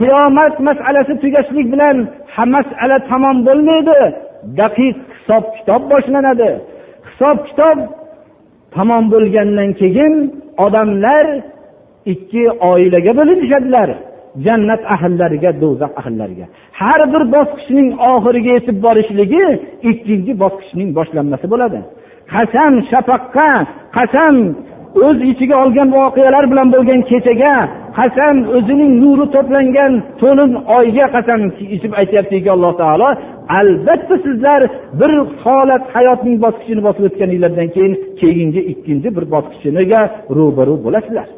[0.00, 1.96] Qiyomat masalasi tugashlik bilan
[2.54, 3.98] masala tamom bo'lmaydi
[4.60, 6.50] daqiq hisob kitob boshlanadi.
[7.08, 7.78] Hisob kitob
[8.74, 10.14] tamom bo'lgandan keyin
[10.66, 11.26] odamlar
[12.12, 13.90] ikki oilaga bo'linishadilar.
[14.44, 16.46] Jannat ahllariga do'zax ahllariga.
[16.80, 19.44] Har bir bosqichning oxiriga yetib borishligi
[19.90, 21.80] ikkinchi bosqichning boshlanmasi bo'ladi.
[22.32, 23.50] Qasam shafaqqa
[23.96, 24.34] qasam
[25.02, 27.54] o'z ichiga olgan voqealar bilan bo'lgan kechaga
[27.98, 31.40] qasam o'zining nuri to'plangan to'lin oyga qasam
[31.76, 33.08] ichib aytyaptiki alloh taolo.
[33.60, 34.60] Albatta sizlar
[35.00, 40.00] bir holat hayotning bosqichini bosib o'tganinglardan keyin keyingi ikkinchi bir bosqichiniga
[40.36, 41.28] ro'baru bo'lasizlar.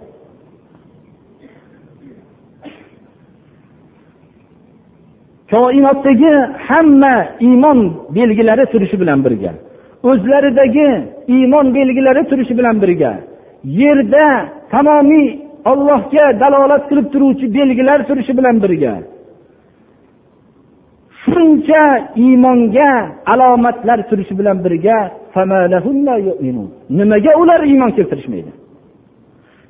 [5.52, 6.32] Koinotdagi
[6.68, 7.14] hamma
[7.48, 7.78] iymon
[8.16, 9.52] belgilari turishi bilan birga
[10.10, 10.88] o'zlaridagi
[11.36, 13.12] iymon belgilari turishi bilan birga
[13.66, 14.26] yerda
[14.70, 15.26] tamomiy
[15.70, 18.94] ollohga dalolat qilib turuvchi belgilar turishi bilan birga.
[21.22, 21.84] Shuncha
[22.24, 22.90] iymonga
[23.32, 24.98] alomatlar turishi bilan birga
[26.98, 28.50] nimaga ular iymon keltirishmaydi?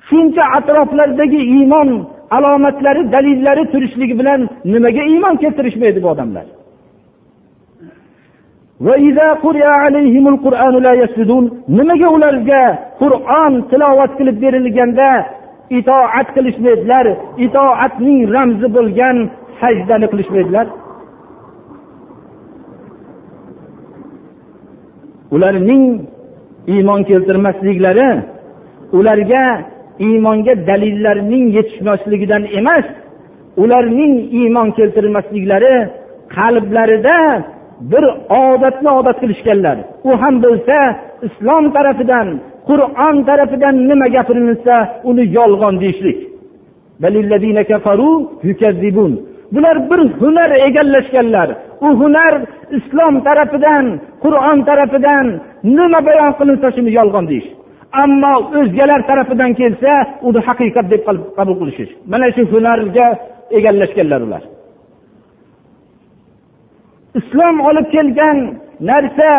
[0.09, 1.89] Shuncha atroflaridagi iymon
[2.37, 4.41] alomatlari dalillari turishligi bilan
[4.73, 6.47] nimaga iymon keltirishmaydi bu odamlar?
[11.69, 12.63] Nimaga ularga
[13.01, 15.11] qur'on tilovat qilib berilganda
[15.79, 17.07] itoat qilishmaydilar
[17.47, 19.17] itoatning ramzi bo'lgan
[19.61, 20.67] sajdani qilishmaydilar?
[25.35, 25.85] Ularning
[26.75, 28.09] iymon keltirmasliklari
[28.99, 29.45] ularga
[30.07, 32.87] iymonga dalillarning yetishmasligidan emas
[33.63, 35.75] ularning iymon keltirmasliklari
[36.37, 37.19] qalblarida
[37.81, 38.05] bir
[38.43, 39.77] odatni odat qilishganlar.
[40.09, 40.79] U ham bo'lsa
[41.27, 42.29] islom tarafidan
[42.69, 44.77] qur'on tarafidan nima gapirilsa
[45.09, 46.19] uni yolg'on deyishlik.
[49.55, 51.49] Bular bir hunar egallashganlar.
[51.87, 52.35] U hunar
[52.79, 53.85] islom tarafidan
[54.25, 55.27] qur'on tarafidan
[55.77, 57.49] nima bayon qilinsa shuni yolg'on deyish.
[58.03, 59.93] Ammo o'zgalar tarafidan kelsa
[60.29, 61.03] uni haqiqat deb
[61.39, 63.07] qabul qilishish mana shu hunarga
[63.59, 64.43] egallashganlar ular.
[67.19, 68.39] Islom olib kelgan
[68.91, 69.31] narsa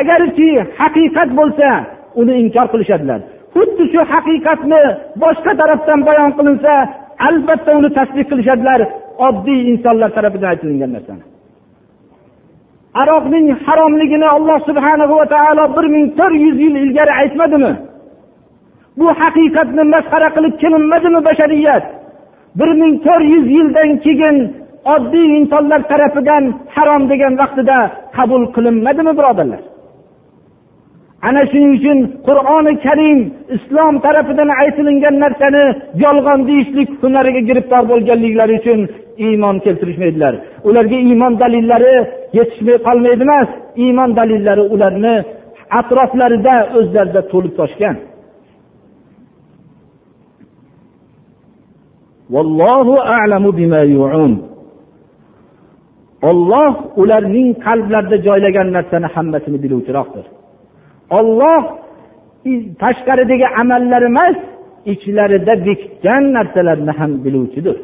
[0.00, 1.68] agarki haqiqat bo'lsa
[2.20, 3.20] uni inkor qilishadilar.
[3.54, 4.82] Xuddi shu haqiqatni
[5.22, 6.72] boshqa tarafdan bayon qilinsa
[7.28, 8.80] albatta uni tasdiq qilishadilar
[9.26, 11.24] oddiy insonlar tarafidan aytilingan narsani
[13.00, 17.72] aroqning haromligini alloh subhana va taolo bir ming to'rt yuz yil ilgari aytmadimi?
[18.98, 21.84] Bu haqiqatni masxara qilib kelinmadimi bashariyat?
[22.58, 24.36] Bir ming to'rt yuz yildan keyin
[24.94, 27.78] oddiy insonlar tarafidan harom degan vaqtida
[28.16, 29.62] qabul qilinmadimi birodarlar?
[31.28, 33.18] Ana shuning uchun qur'oni karim
[33.56, 35.64] islom tarafidan aytilingan narsani
[36.04, 38.80] yolg'on deyishlik hunariga giribtor bo'lganliklari uchun
[39.26, 40.34] iymon keltirishmaydilar.
[40.68, 41.94] Ularga iymon dalillari
[42.38, 43.48] yetishmay qolmaydi emas
[43.84, 45.14] iymon dalillari ularni
[45.80, 47.96] atroflarida o'zlarida to'lib toshgan.
[56.28, 60.24] Olloh ularning qalblarida joylagan narsani hammasini biluvchiroqdir.
[61.18, 61.62] Olloh
[62.82, 64.38] tashqaridagi amallar emas
[64.92, 67.76] ichlarida bekitgan narsalarni ham biluvchidir.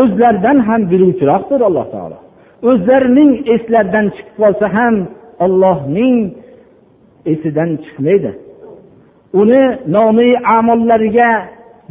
[0.00, 2.18] O'zlaridan ham biluvchiroqdir alloh taolo.
[2.70, 4.94] O'zlarining eslaridan chiqib qolsa ham
[5.44, 6.16] ollohning
[7.32, 8.30] esidan chiqmaydi.
[9.40, 9.64] Uni
[9.96, 11.30] nomi amollariga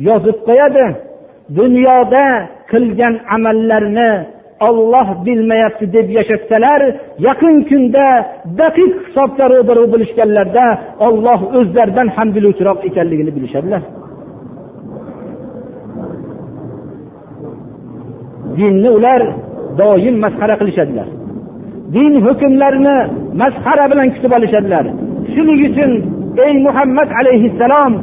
[0.08, 0.86] yozib qo'yadi.
[1.60, 2.26] Dunyoda
[2.72, 4.12] qilgan amallarni
[4.67, 6.82] olloh bilmayapti deb yashashsalar
[7.28, 8.08] yaqin kunda
[8.62, 10.65] daqiq hisobda ro'baru bo'lishganlarida
[11.08, 13.82] olloh o'zlaridan ham biluvchiroq ekanligini bilishadilar.
[18.58, 19.21] Dinni ular
[19.80, 21.08] doim masxara qilishadilar.
[21.95, 22.97] Din hukmlarini
[23.41, 24.86] masxara bilan kutib olishadilar.
[25.34, 25.91] Shuning uchun
[26.45, 27.93] ey muhammad alayhissalom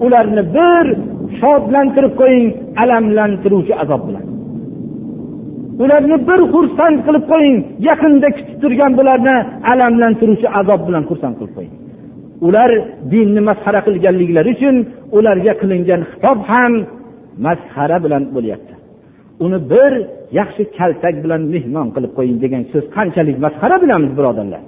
[0.00, 0.86] ularni bir
[1.40, 2.46] shodlantirib qo'ying
[2.82, 4.24] alamlantiruvchi azob bilan.
[5.82, 7.56] Ularni bir xursand qilib qo'ying
[7.88, 9.36] yaqinda kutib turgan bularni
[9.72, 11.74] alamlantiruvchi azob bilan xursand qilib qo'ying.
[12.46, 12.70] Ular
[13.12, 14.76] dinni masxara qilganliklari uchun
[15.18, 16.72] ularga qilingan xitob ham
[17.46, 18.74] masxara bilan bo'lyapti.
[19.44, 19.92] Uni bir
[20.38, 24.62] yaxshi kaltak bilan mehmon qilib qo'ying degan so'z qanchalik masxara bilamiz birodarlar?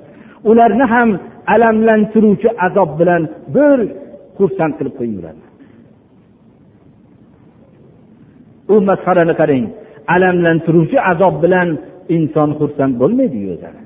[0.51, 1.09] Ularni ham
[1.55, 3.23] alamlantiruvchi azob bilan
[3.57, 3.79] bir
[4.39, 5.52] xursand qilib qo'ying ularni.
[8.74, 9.66] u masxarani qarang
[10.16, 11.70] alamlantiruvchi azob bilan
[12.16, 13.82] inson xursand bo'lmaydiyu o'zini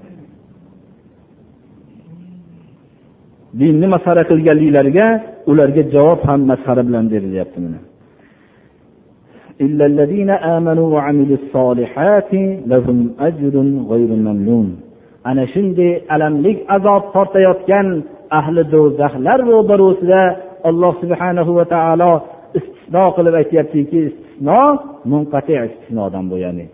[3.59, 5.07] dinni masxara qilganliklariga
[5.51, 7.81] ularga javob ham masxara bilan berilyapti mana
[9.65, 12.33] إلا الذين آمنوا وعملوا الصالحات
[12.71, 13.55] لهم أجر
[13.91, 14.67] غير ممنون
[15.29, 17.87] ana shunday alamlik azob tortayotgan
[18.39, 20.21] ahli do'zaxlar ro'barosida
[20.69, 22.11] alloh subhanahu va taolo
[22.57, 24.01] istisno qilib aytyaptiki
[24.36, 24.62] istisno
[25.04, 26.66] munqati istisnodan bu ya'ni.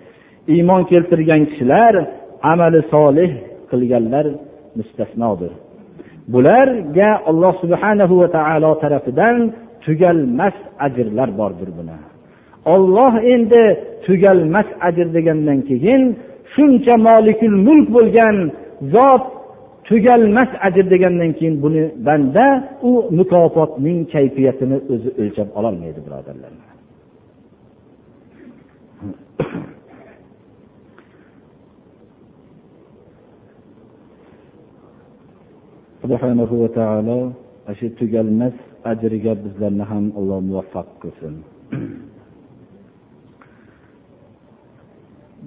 [0.48, 1.94] Iymon keltirgan kishilar
[2.42, 3.30] amali solih
[3.70, 4.26] qilganlar
[4.76, 5.52] mustasnodir.
[6.32, 9.36] Bularga alloh subhanahu va taolo tarafidan
[9.84, 10.56] tugalmas
[10.86, 11.96] ajrlar bordir buni.
[12.74, 13.64] Olloh endi
[14.06, 16.02] tugalmas ajr degandan keyin
[16.54, 18.36] shuncha molikul mulk bo'lgan
[18.94, 19.24] zot
[19.88, 22.46] tugalmas ajr degandan keyin buni banda
[22.88, 26.52] u mukofotning kayfiyatini o'zi o'lchab ololmaydi birodarlar.
[36.02, 37.18] Subhanahu va taolo
[37.78, 38.56] shu tugalmas
[38.92, 41.34] ajriga bizlarni ham alloh muvaffaq qilsin.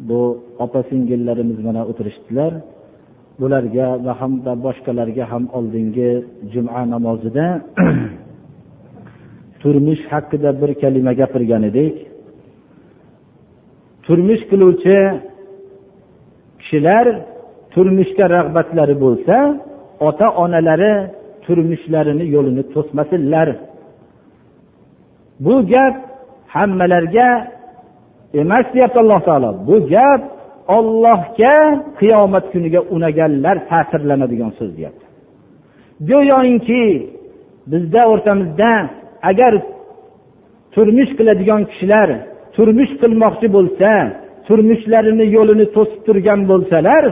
[0.08, 0.22] Bu
[0.66, 2.53] opa singillarimiz mana o'tirishdilar.
[3.39, 6.12] Bularga va hamda boshqalarga ham oldingi
[6.53, 7.47] juma namozida
[9.62, 11.95] turmush haqida bir kalima gapirgan edik.
[14.06, 14.97] Turmush qiluvchi
[16.62, 17.06] kishilar
[17.74, 19.38] turmushga rag'batlari bo'lsa
[20.00, 20.93] ota onalari
[21.46, 23.48] turmushlarini yo'lini to'smasinlar.
[25.46, 25.96] Bu gap
[26.56, 27.30] hammalarga
[28.41, 29.52] emas deyapti alloh taolo.
[29.68, 30.22] Bu gap
[30.78, 31.56] ollohga
[32.00, 35.06] qiyomat kuniga unaganlar ta'sirlanadigan so'z deyapti.
[36.10, 36.86] Go'yoki
[37.72, 38.72] bizda o'rtamizda
[39.30, 39.54] agar
[40.74, 42.10] turmush qiladigan kishilar
[42.56, 43.89] turmush qilmoqchi bo'lsa
[44.48, 47.04] turmushlarini yo'lini to'sib turgan bo'lsalar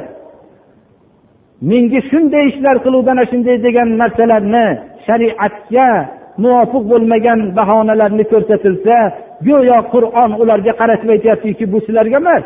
[1.69, 4.65] menga shunday ishlar qiluvdi ana shunday degan narsalarni
[5.05, 5.87] shariatga
[6.43, 8.95] muvofiq bo'lmagan bahonalarni ko'rsatilsa
[9.47, 12.45] go'yo qur'on ularga qaratib aytyaptiki bu sizlarga emas.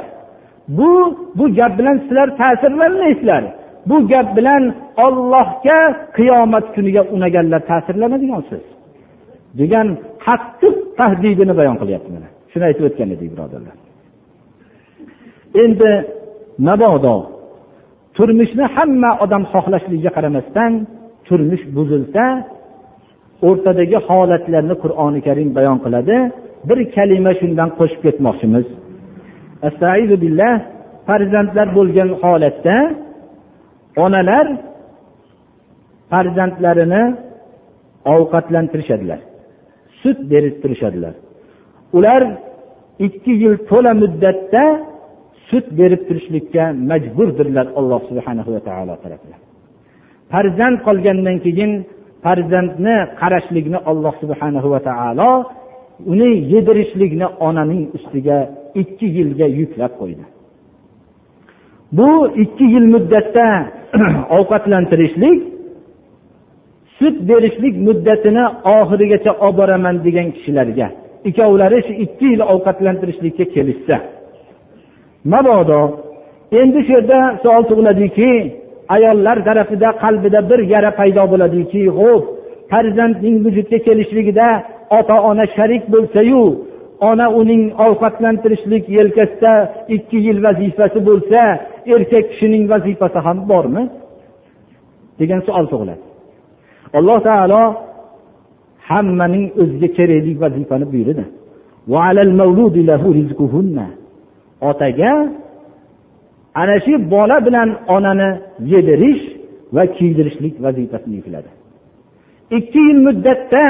[0.78, 0.92] Bu
[1.38, 3.44] bu gap bilan sizlar ta'sirlanmaysizlar
[3.90, 4.64] bu gap bilan
[5.06, 5.80] ollohga
[6.18, 8.64] qiyomat kuniga unaganlar ta'sirlanadigansiz
[9.60, 9.88] degan
[10.26, 12.28] qattiq tahdidini bayon qilyapti mana.
[12.52, 13.76] Shuni aytib o'tgan edik birodarlar.
[15.64, 15.92] Endi
[16.68, 17.16] mabodo
[18.18, 20.72] turmushni hamma odam xohlashligiga qaramasdan
[21.28, 22.24] turmush buzilsa
[23.48, 26.16] o'rtadagi holatlarni qur'oni karim bayon qiladi.
[26.68, 28.66] Bir kalima shundan qo'shib ketmoqchimiz.
[30.24, 30.54] Billah
[31.08, 32.76] farzandlar bo'lgan holatda
[34.06, 34.48] onalar
[36.12, 37.04] farzandlarini
[38.14, 39.20] ovqatlantirishadilar
[40.02, 41.14] sut berib turishadilar.
[41.98, 42.22] Ular
[43.08, 44.64] ikki yil to'la muddatda
[45.50, 49.42] sut berib turishlikka majburdirlar alloh subhana va taolo tarafidan.
[50.32, 51.72] Farzand qolgandan keyin
[52.26, 55.30] farzandni qarashlikni alloh subhana va taolo
[56.12, 58.38] uni yedirishlikni onaning ustiga
[58.82, 60.26] ikki yilga yuklab qo'ydi.
[61.98, 62.10] Bu
[62.44, 63.48] ikki yil muddatda
[64.38, 65.40] ovqatlantirishlik
[67.00, 68.46] sut berishlik muddatini
[68.78, 70.88] oxirigacha olib boraman degan kishilarga
[71.30, 73.98] ikkovlari shu ikki yil ovqatlantirishlikka kelishsa
[75.34, 75.82] mabodo
[76.60, 78.32] endi shu yerda savol tug'iladiki
[78.96, 82.24] ayollar tarafida qalbida bir yara paydo bo'ladiki ho'p
[82.72, 84.48] farzandning vujudga kelishligida
[84.98, 86.44] ota ona sharik bo'lsayu
[87.10, 89.54] ona uning ovqatlantirishlik yelkasida
[89.96, 91.40] ikki yil vazifasi bo'lsa
[91.94, 93.84] erkak kishining vazifasi ham bormi?
[95.20, 96.04] degan savol tug'iladi.
[96.98, 97.62] Alloh taolo
[98.90, 101.24] hammaning o'ziga kerakli vazifani buyurdi.
[104.62, 105.12] Otaga
[106.62, 108.30] ana shu bola bilan onani
[108.74, 109.24] yedirish
[109.76, 111.50] va kiydirishlik vazifasini yukladi.
[112.58, 113.64] Ikki yil muddatda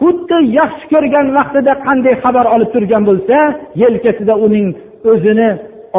[0.00, 3.38] xuddi yaxshi ko'rgan vaqtida qanday xabar olib turgan bo'lsa
[3.82, 4.68] yelkasida uning
[5.10, 5.48] o'zini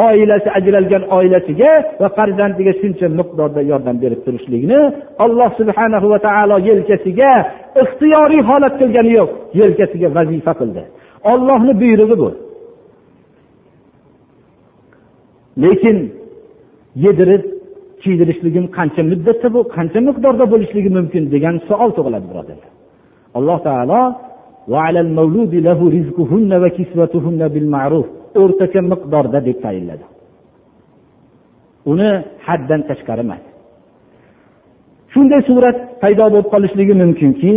[0.06, 4.80] oilasi ajralgan oilasiga va farzandiga shuncha miqdorda yordam berib turishlikni
[5.24, 7.32] alloh subhanahu va taolo yelkasiga
[7.82, 9.30] ixtiyoriy holat qilgani yo'q
[9.60, 10.82] yelkasiga vazifa qildi.
[11.32, 12.28] Ollohni buyrug'i bu.
[15.64, 15.96] Lekin
[17.04, 17.42] yedirib
[18.02, 22.70] kiydirishligim qancha muddatda bu qancha miqdorda bo'lishligi mumkin degan savol tug'iladi birodarlar.
[23.38, 24.00] Alloh taolo
[28.42, 30.04] o'rtacha miqdorda deb tayinladi.
[31.92, 32.10] Uni
[32.46, 33.42] haddan tashqari emas.
[35.12, 37.52] Shunday surat paydo bo'lib qolishligi mumkinki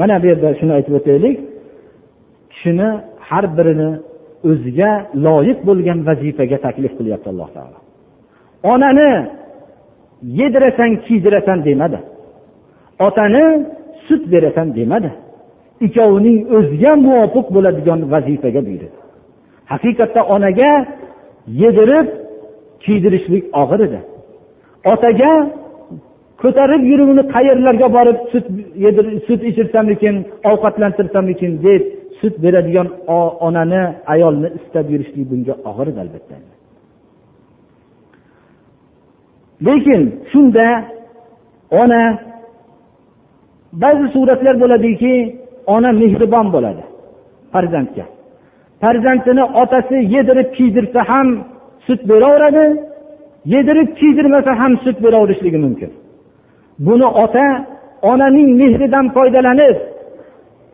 [0.00, 1.36] mana bu yerda shuni aytib o'taylik.
[2.52, 2.88] Kishini
[3.28, 3.90] har birini
[4.48, 4.90] o'ziga
[5.26, 7.78] loyiq bo'lgan vazifaga taklif qilyapti alloh taolo.
[8.72, 9.10] Onani
[10.40, 11.98] yedirasan kiydirasan demadi.
[13.06, 13.44] Otani
[14.06, 15.10] sut berasan demadi.
[15.86, 18.88] Ikkovining o'ziga muvofiq bo'ladigan vazifaga buyurdi.
[19.72, 20.70] Haqiqatda onaga
[21.62, 22.08] yedirib
[22.84, 24.00] kiydirishlik og'ir edi.
[24.92, 25.32] Otaga
[26.42, 28.46] ko'tarib yurib uni qayerlarga borib sut
[28.84, 30.14] yedir sut ichirsammikin
[30.50, 31.82] ovqatlantirsamikin deb
[32.20, 32.88] sut beradigan
[33.46, 33.82] onani
[34.14, 36.34] ayolni istab yurishlik bunga og'ir edi albatta.
[39.66, 40.66] Lekin shunda
[41.82, 42.02] ona
[43.82, 45.14] ba'zi suratlar bo'ladiki
[45.74, 46.82] ona mehribon bo'ladi
[47.52, 48.04] farzandga.
[48.82, 51.28] Farzandini otasi yedirib kiydirsa ham
[51.86, 52.66] sut beraveradi
[53.54, 55.90] yedirib kiydirmasa ham sut beraverishligi mumkin.
[56.86, 57.46] Buni ota
[58.10, 59.76] onaning mehridan foydalanib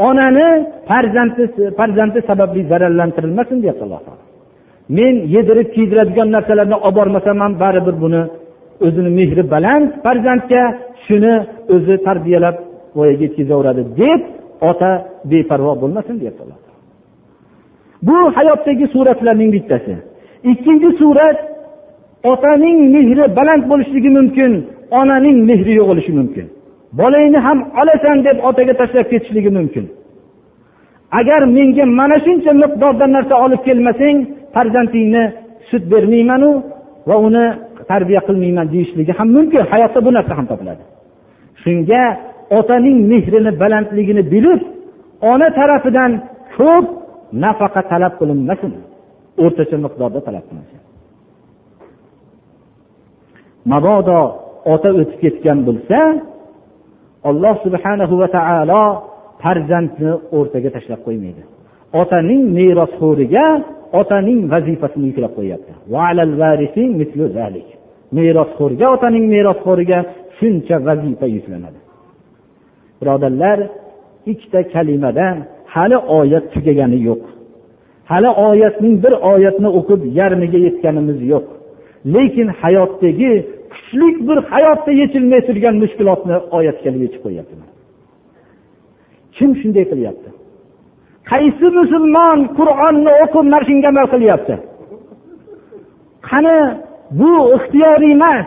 [0.09, 0.47] onani
[0.89, 1.45] farzandi
[1.79, 4.25] farzandi sababli zararlantirilmasin deyapti alloh taolo.
[4.89, 8.23] Men yedirib kiydiradigan narsalarni olib bormasam ham baribir buni
[8.87, 10.63] o'zini mehri baland farzandga
[11.07, 11.35] shuni
[11.75, 12.57] o'zi tarbiyalab
[12.97, 14.21] voyaga yetkazaveradi deb
[14.71, 14.91] ota
[15.31, 16.67] beparvo bo'lmasin deyapti alloh
[18.03, 19.97] bu hayotdagi suratlarning bittasi.
[20.45, 21.39] Ikkinchi surat
[22.25, 24.53] otaning mehri baland bo'lishligi mumkin
[25.01, 26.47] onaning mehri yo'q bo'lishi mumkin.
[26.99, 29.85] Bolangni ham olasan deb otaga tashlab ketishligi mumkin.
[31.19, 34.17] Agar menga mana shuncha miqdorda narsa olib kelmasang
[34.55, 35.25] farzandingni
[35.69, 36.51] sut bermaymanu
[37.09, 37.45] va uni
[37.91, 39.63] tarbiya qilmayman deyishligi ham mumkin.
[39.73, 40.85] Hayotda bu narsa ham topiladi.
[41.63, 42.03] Shunga
[42.59, 44.61] otaning mehrini balandligini bilib
[45.33, 46.13] ona tarafidan
[46.57, 46.87] ko'p
[47.45, 48.73] nafaqa talab qilinmasin.
[49.45, 50.81] O'rtacha miqdorda talab qilinsin
[53.73, 54.19] mabodo
[54.73, 55.99] ota o'tib ketgan bo'lsa
[57.31, 58.83] alloh subhanahu va taolo
[59.43, 61.43] farzandni o'rtaga tashlab qo'ymaydi.
[62.01, 63.47] Otaning merosxo'riga
[64.01, 65.73] otaning vazifasini yuklab qo'yyapti.
[68.19, 69.99] Merosxo'rga otaning merosxo'riga
[70.39, 71.79] shuncha vazifa yuklanadi.
[73.01, 73.59] Birodarlar
[74.33, 75.27] ikkita kalimada
[75.75, 77.23] hali oyat tugagani yo'q.
[78.11, 81.47] Hali oyatning bir oyatni o'qib yarmiga yetganimiz yo'q.
[82.15, 83.33] Lekin hayotdagi
[83.87, 87.55] kuchli bir hayotda yechilmay turgan mushkulotni oyat kelib yechib qo'yyapti
[89.39, 90.29] kim shunday qilyapti?
[91.31, 94.55] Qaysi musulmon qur'onni o'qib mana shunga amal qilyapti?
[96.29, 96.57] Qani
[97.21, 98.47] bu ixtiyoriy emas.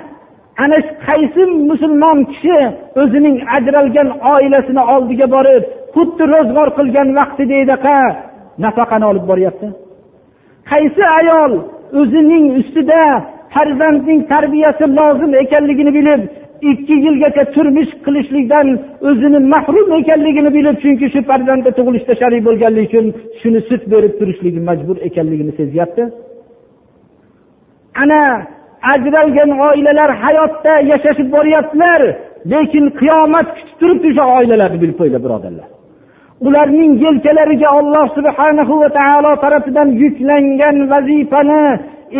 [0.64, 0.78] Ana
[1.08, 2.58] qaysi musulmon kishi
[3.02, 5.64] o'zining ajralgan oilasini oldiga borib
[5.96, 7.98] xuddi ro'zg'or qilgan vaqtidaqa
[8.64, 9.68] nafaqani olib boryapti?
[10.72, 11.52] Qaysi ayol
[12.00, 13.04] o'zining ustida
[13.54, 16.22] farzandning tarbiyasi lozim ekanligini bilib
[16.72, 18.68] ikki yilgacha turmush qilishlikdan
[19.10, 23.06] o'zini mahrum ekanligini bilib chunki shu farzandni tug'ilishda sharik bo'lganligi uchun
[23.42, 26.04] shuni sut berib turishligi majbur ekanligini sezyapti.
[28.02, 28.22] Ana
[28.94, 32.02] ajralgan oilalar hayotda yashashib boryaptilar
[32.52, 35.68] lekin qiyomat kutib turibdi o'sha oilalarni bilib qo'yinglar birodarlar.
[36.48, 41.64] Ularning yelkalariga olloh subhanahu va taolo tarafidan yuklangan vazifani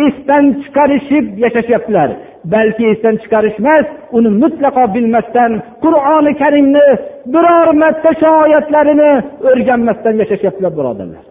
[0.04, 2.10] esdan chiqarishib yashashyaptilar.
[2.54, 3.86] Balki esdan chiqarish emas
[4.16, 5.50] uni mutlaqo bilmasdan
[5.84, 6.86] qur'oni karimni
[7.34, 9.10] biror marta shoyatlarini
[9.50, 11.24] o'rganmasdan yashashyaptilar birodarlar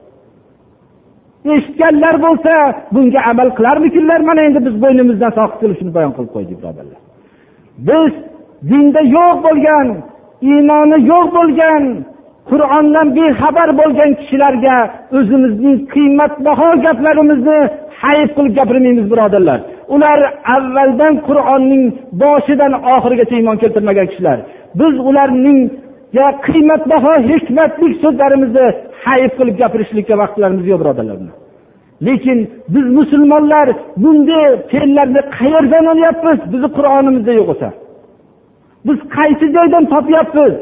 [1.45, 2.53] eshitganlar bo'lsa
[2.93, 4.19] bunga amal qilarmikinlar?
[4.29, 6.99] Mana endi biz bo'ynimizdan soqit shuni bayon qilib qo'ydik birodarlar.
[7.89, 8.11] Biz
[8.69, 9.87] dinda yo'q bo'lgan
[10.51, 11.83] iymoni yo'q bo'lgan
[12.49, 14.77] qur'ondan bexabar bo'lgan kishilarga
[15.17, 17.59] o'zimizning qiymatbaho gaplarimizni
[18.03, 19.59] hayf qilib gapirmaymiz birodarlar.
[19.95, 20.19] Ular
[20.55, 21.83] avvaldan qur'onning
[22.21, 24.37] boshidan oxirigacha iymon keltirmagan kishilar.
[24.79, 25.59] Biz ularning
[26.47, 28.65] qiymatbaho hikmatli so'zlarimizni
[29.05, 31.17] hayf qilib gapirishlikka vaqtlarimiz yo'q birodarlar.
[32.07, 32.39] Lekin
[32.73, 33.67] biz musulmonlar
[34.03, 36.39] bunday fe'llarni qayerdan olyapmiz?
[36.51, 37.69] Bizni qur'onimizda yo'q bo'lsa
[38.87, 40.53] biz qaysi joydan topyapmiz?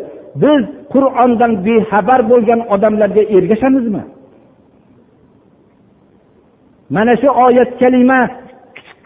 [0.43, 0.61] Biz
[0.93, 4.03] qur'ondan bexabar bo'lgan odamlarga ergashamizmi?
[6.95, 8.19] Mana shu oyat kalima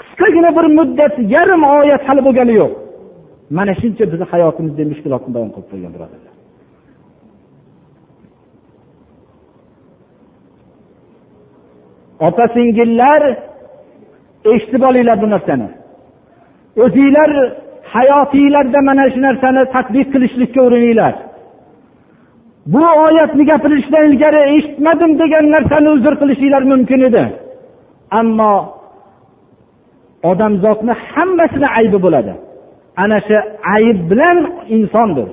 [0.02, 2.72] qisqagina bir muddat yarim oyat hali bo'lgani yo'q.
[3.58, 6.34] Mana shuncha bizni hayotimizda mushkulotni bayon qilib qo'ygan birodarlar.
[12.28, 13.22] Opa singillar
[14.54, 15.70] eshitib olinglar bu narsani.
[16.84, 17.32] O'zinglar
[17.96, 21.14] hayotinglarda mana shu narsani tadbiq qilishlikka urininglar.
[22.74, 27.24] Bu oyatni gapirishdan ilgari eshitmadim degan narsani uzr qilishinglar mumkin edi.
[28.20, 28.54] Ammo
[30.32, 32.34] odamzodni hammasini aybi bo'ladi.
[33.04, 33.38] Ana shu
[33.76, 34.38] ayb bilan
[34.76, 35.30] insondir.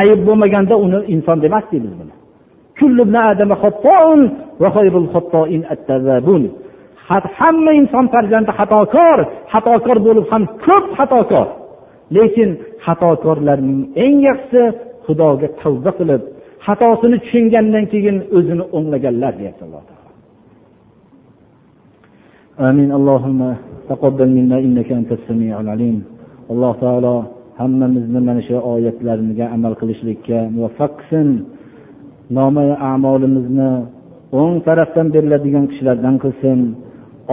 [0.00, 2.14] Ayb bo'lmaganda uni inson demasdik biz buni.
[7.38, 9.18] Hamma inson farzandi xatokor.
[9.52, 11.46] Xatokor bo'lib ham ko'p xatokor.
[12.16, 12.50] Lekin
[12.84, 14.62] xatokorlarning eng yaxshisi
[15.06, 16.22] xudoga tavba qilib
[16.66, 19.82] xatosini tushungandan keyin o'zini o'nglaganlar deyapti alloh.
[22.69, 23.39] آمين اللهم
[23.89, 25.97] تقبل منا إنك أنت السميع العليم
[26.51, 27.15] alloh taolo
[27.59, 31.29] hammamizni mana shu oyatlarga amal qilishlikka muvaffaq qilsin
[32.37, 33.71] nomai amolimizni
[34.41, 36.59] o'ng tarafdan beriladigan kishilardan qilsin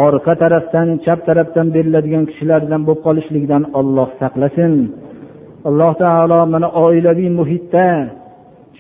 [0.07, 4.73] orqa tarafdan chap tarafdan beriladigan kishilardan bo'lib qolishlikdan olloh saqlasin
[5.69, 7.87] alloh taolo mana oilaviy muhitda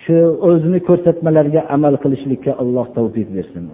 [0.02, 0.16] shu
[0.48, 3.64] o'zini ko'rsatmalariga amal qilishlikka alloh tavfiq bersin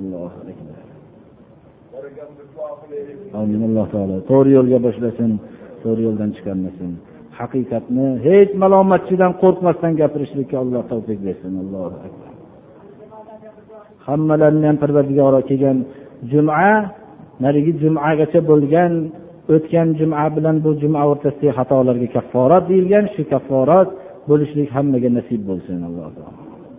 [3.39, 3.61] amin.
[3.67, 5.31] Alloh taolo to'g'ri yo'lga boshlasin
[5.83, 6.91] to'g'ri yo'ldan chiqarmasin.
[7.39, 11.53] Haqiqatni hech malomatchidan qo'rqmasdan gapirishlikka alloh tavfiq bersin.
[11.63, 12.31] Allohu akbar.
[14.07, 15.77] Hammalarini ham parvardigoro kelgan
[16.31, 16.67] juma
[17.43, 18.91] narigi jumagacha bo'lgan
[19.55, 23.05] o'tgan juma bilan bu juma o'rtasidagi xatolarga kafforat deyilgan.
[23.13, 23.89] Shu kafforat
[24.29, 25.77] bo'lishlik hammaga nasib bo'lsin.
[25.89, 26.09] Alloh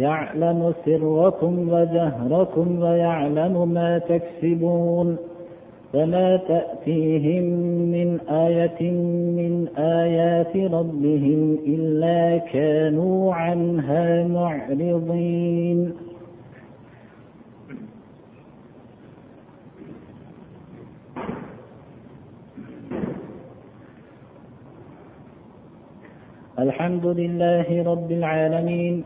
[0.00, 5.16] يعلم سركم وجهركم ويعلم ما تكسبون
[5.92, 7.44] فما تأتيهم
[7.94, 8.90] من آية
[9.40, 15.92] من آيات ربهم إلا كانوا عنها معرضين.
[26.58, 29.04] الحمد لله رب العالمين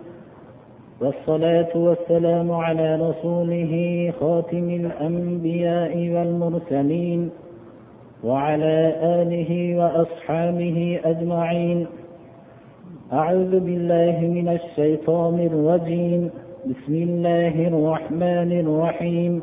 [1.00, 7.30] والصلاة والسلام على رسوله خاتم الأنبياء والمرسلين
[8.24, 11.86] وعلى آله وأصحابه أجمعين.
[13.12, 16.30] أعوذ بالله من الشيطان الرجيم.
[16.66, 19.42] بسم الله الرحمن الرحيم.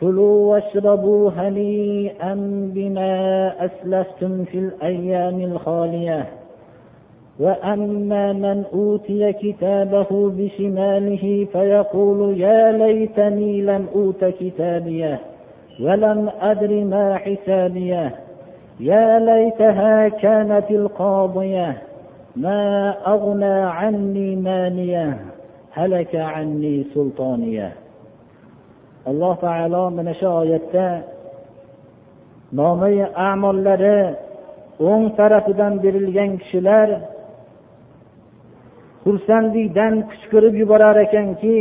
[0.00, 2.34] كلوا واشربوا هنيئا
[2.74, 6.26] بما أسلفتم في الأيام الخالية.
[7.40, 15.20] وأما من أوتي كتابه بشماله فيقول يا ليتني لم أوت كتابيه
[15.80, 18.14] ولم أدر ما حسابيه.
[18.80, 21.76] يا ليتها كانت القاضية.
[22.36, 25.18] ما أغنى عني مانية.
[25.72, 27.85] هلك عني سلطانيه.
[29.10, 30.86] Alloh taolo mana shu oyatda
[32.58, 32.96] nomai
[33.30, 33.98] amollari
[34.90, 36.88] o'ng tarafidan berilgan kishilar
[39.04, 41.58] xursandlikdan qichqirib yuborar ekanki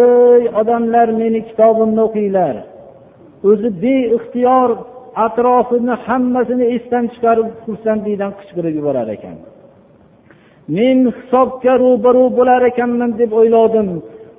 [0.00, 2.54] ey odamlar meni kitobimni o'qinglar.
[3.48, 4.70] O'zi beixtiyor
[5.26, 9.36] atrofini hammasini esdan chiqarib xursandlikdan qichqirib yuborar ekan.
[10.76, 13.88] Men hisobga ro'baru bo'lar ekanman deb o'ylovdim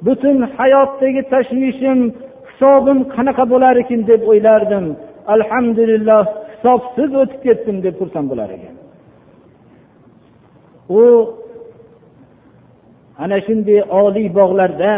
[0.05, 1.99] butun hayotdagi tashvishim
[2.55, 4.85] hisobim qanaqa bo'lar ekan deb o'ylardim.
[5.35, 6.21] Alhamdulillah
[6.53, 8.75] hisobsiz o'tib ketdim deb xursand bo'lar ekan.
[10.99, 11.03] U
[13.23, 14.93] ana shunday oliy bog'larda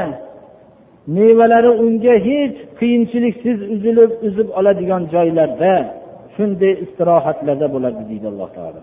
[1.17, 5.73] mevalari unga hech qiyinchiliksiz uzilib uzib oladigan joylarda
[6.35, 8.81] shunday istirohatlarda bo'ladi deydi alloh taolo.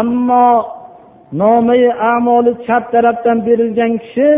[0.00, 0.48] Ammo
[1.42, 1.82] nomai
[2.14, 4.28] amoli chap tarafdan berilgan kishi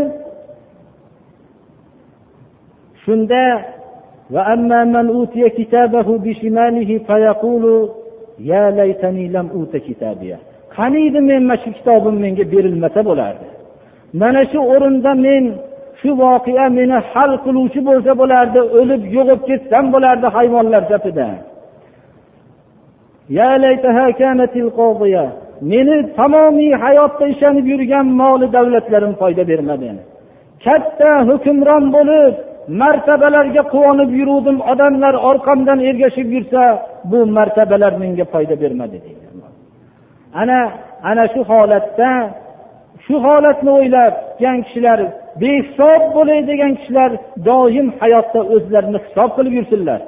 [3.03, 3.43] shunda
[10.75, 13.47] qaniydi men mana shu kitobim menga berilmasa bo'lardi.
[14.21, 15.43] Mana shu o'rinda men
[16.01, 21.27] shu voqea meni hal qiluvchi bo'lsa bo'lardi o'lib yo'qib ketsam bo'lardi hayvonlar safida
[25.71, 29.89] meni tamomiy hayotda ishonib yurgan moli davlatlarim foyda bermadi.
[30.65, 32.33] Katta hukmron bo'lib
[32.67, 34.57] martabalarga quvonib yuruvdim.
[34.71, 36.61] Odamlar orqamdan ergashib yursa
[37.11, 39.25] bu martabalar menga foyda bermadi deydi
[40.41, 40.59] ana
[41.03, 42.09] ana shu holatda
[43.05, 44.99] shu holatni o'ylabgan kishilar
[45.41, 47.11] behisob bo'lay degan kishilar
[47.49, 50.01] doim hayotda o'zlarini hisob qilib yursinlar.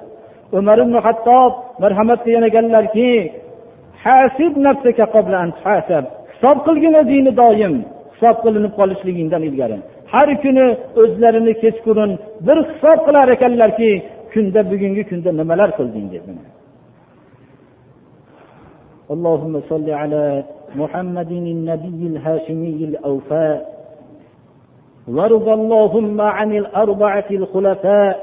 [0.58, 1.52] Umar ibn hattob
[1.84, 3.10] marhamat qilgan ekanlarki
[6.32, 7.74] hisob qilgin o'zingni doim
[8.14, 9.78] hisob qilinib qolishligingdan ilgari
[10.14, 10.66] har kuni
[11.02, 12.12] o'zlarini kechqurun
[12.46, 13.92] bir hisob qilar ekanlarki
[14.34, 16.26] kunda bugungi kunda nimalar qilding deb
[19.16, 20.24] اللهم صل على
[20.82, 23.60] محمد النبي الهاشمي الأوفاء
[25.16, 28.14] وارض اللهم عن الأربعة الخلفاء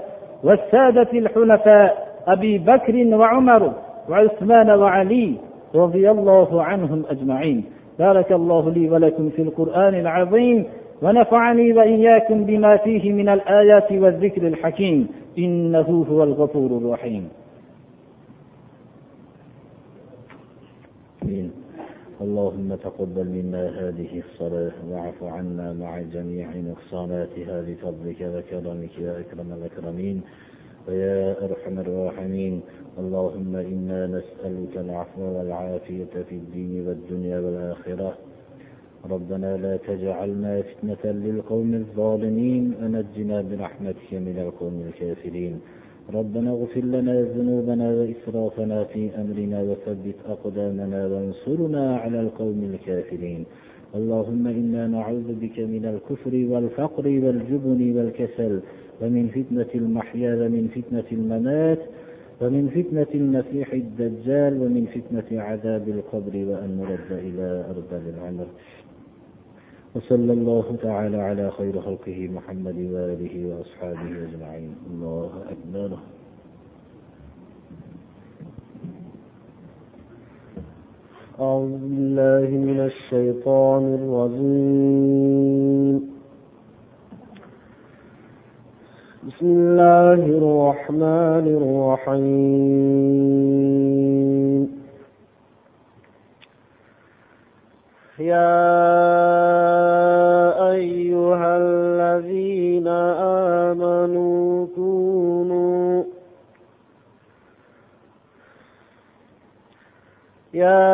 [0.44, 1.88] والسادة الحنفاء
[2.26, 3.72] أبي بكر وعمر
[4.08, 5.34] وعثمان وعلي
[5.74, 7.64] رضي الله عنهم أجمعين
[7.98, 10.66] بارك الله لي ولكم في القرآن العظيم
[11.02, 15.08] ونفعني وإياكم بما فيه من الآيات والذكر الحكيم.
[15.38, 17.28] إنه هو الغفور الرحيم.
[22.20, 30.22] اللهم تقبل منا هذه الصلاة واعف عنا مع جميع نقصاناتها بفضلك وكرمك يا أكرم الأكرمين
[30.88, 32.60] ويا أرحم الراحمين.
[32.98, 38.14] اللهم إنا نسألك العفو والعافية في الدين والدنيا والآخرة.
[39.04, 45.60] ربنا لا تجعلنا فتنة للقوم الظالمين ونجنا برحمتك من القوم الكافرين.
[46.14, 53.44] ربنا اغفر لنا ذنوبنا وإسرافنا في أمرنا وثبت أقدامنا وانصرنا على القوم الكافرين.
[53.94, 58.60] اللهم إنا نعوذ بك من الكفر والفقر والجبن والكسل
[59.02, 61.78] ومن فتنة المحيا ومن فتنة الممات
[62.40, 68.46] ومن فتنة المسيح الدجال ومن فتنة عذاب القبر وأن نرد إلى أرض العمر.
[69.96, 74.74] وصلى الله تعالى على خير خلقه محمد وآله وأصحابه أجمعين.
[74.90, 75.98] الله أكبر.
[81.40, 86.10] أعوذ بالله من الشيطان الرجيم.
[89.28, 93.20] بسم الله الرحمن الرحيم.
[98.20, 98.60] يا
[110.54, 110.86] يا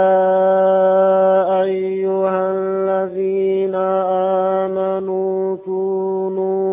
[1.62, 3.74] أيها الذين
[4.64, 6.64] آمنوا كونوا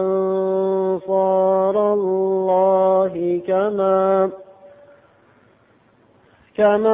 [0.00, 4.30] أنصار الله كما
[6.56, 6.91] كما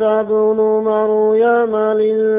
[0.00, 2.35] عيسى بن مريم للحواريين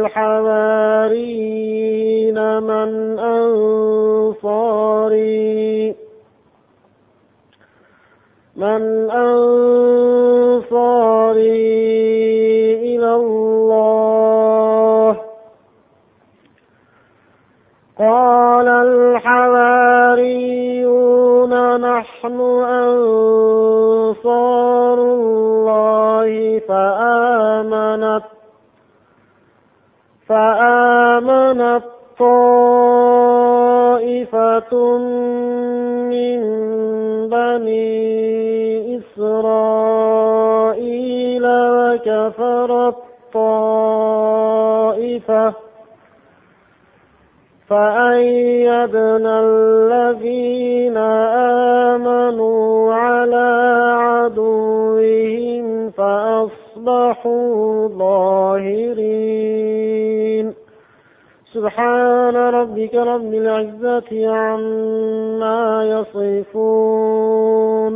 [64.13, 67.93] عما يصفون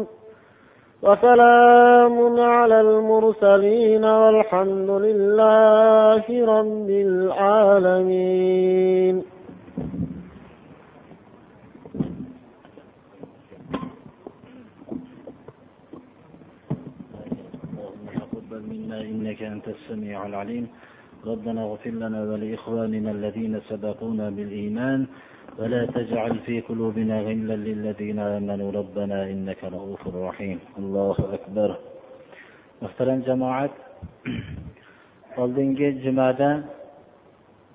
[1.02, 8.62] وسلام على المرسلين والحمد لله رب العالمين
[18.72, 20.68] منا إنك أنت السميع العليم.
[21.26, 25.08] ربنا اغفر لنا ولإخواننا الذين سبقونا بالإيمان.
[25.59, 31.71] ولا تجعل في قلوبنا غلا للذين آمنوا ربنا إنك رؤوف رحيم الله أكبر
[32.83, 33.73] muhtaram jamoat
[35.43, 36.51] oldingi jumada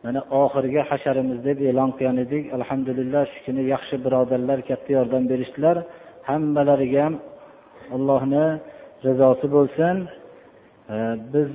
[0.04, 5.78] mana oxirgi hasharimiz deb e'lon qilgan edik alhamdulillah shu kuni yaxshi birodarlar katta yordam berishdilar
[6.30, 7.16] hammalariga ham
[7.96, 8.46] allohni
[9.06, 9.96] rizosi bo'lsin
[11.34, 11.50] biz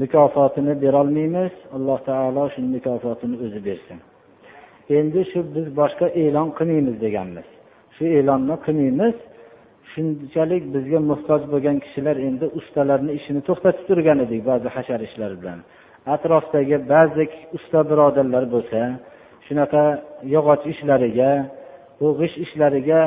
[0.00, 3.98] mukofotini berolmaymiz alloh taolo shuni mukofotini o'zi bersin
[4.97, 7.47] Endi shu biz boshqa e'lon qilmaymiz deganmiz.
[7.95, 9.15] Shu e'lonni qilmaymiz.
[9.91, 15.59] Shunchalik bizga muhtoj bo'lgan kishilar endi ustalarni ishini to'xtatib turgan edik ba'zi hashar ishlar bilan.
[16.15, 17.23] Atrofdagi ba'zi
[17.57, 18.79] usta birodarlar bo'lsa
[19.45, 19.83] shunaqa
[20.35, 21.31] yog'och ishlariga
[21.99, 23.01] bu g'isht ishlariga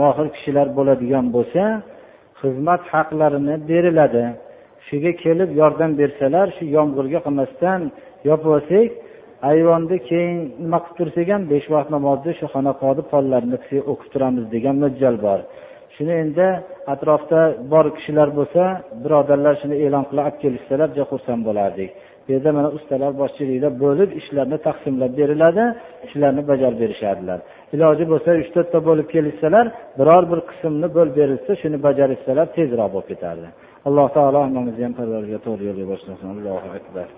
[0.00, 1.62] mohir kishilar bo'ladigan bo'lsa
[2.40, 4.24] xizmat haqlarini beriladi.
[4.88, 7.80] Shuga kelib yordam bersalar shu yomg'irga qilmasdan
[8.28, 8.90] yopib olsak
[9.50, 10.34] ayvonda keng
[10.64, 13.56] nima qilib tursak ham besh vaqt namozni shu xonaqoda pollarni
[13.92, 15.40] o'qib turamiz degan mo'ljal bor.
[15.94, 16.46] Shuni endi
[16.94, 17.40] atrofda
[17.72, 18.62] bor kishilar bo'lsa
[19.04, 21.90] birodarlar shuni e'lon qilib olib kelishsalar juda xursand bo'lardik.
[22.24, 25.64] Bu yerda mana ustalar boshchiligida bo'lib ishlarni taqsimlab beriladi
[26.10, 27.38] shularni bajarib berishadilar.
[27.74, 29.66] Iloji bo'lsa uch to'rtta bo'lib kelishsalar
[29.98, 33.48] biror bir qismni bo'lib berilsa shuni bajarishsalar tezroq bo'lib ketardi.
[33.88, 37.08] Alloh taolo hammamizni ham parvarga to'g'ri yo'lga boshlasin allohu akbar.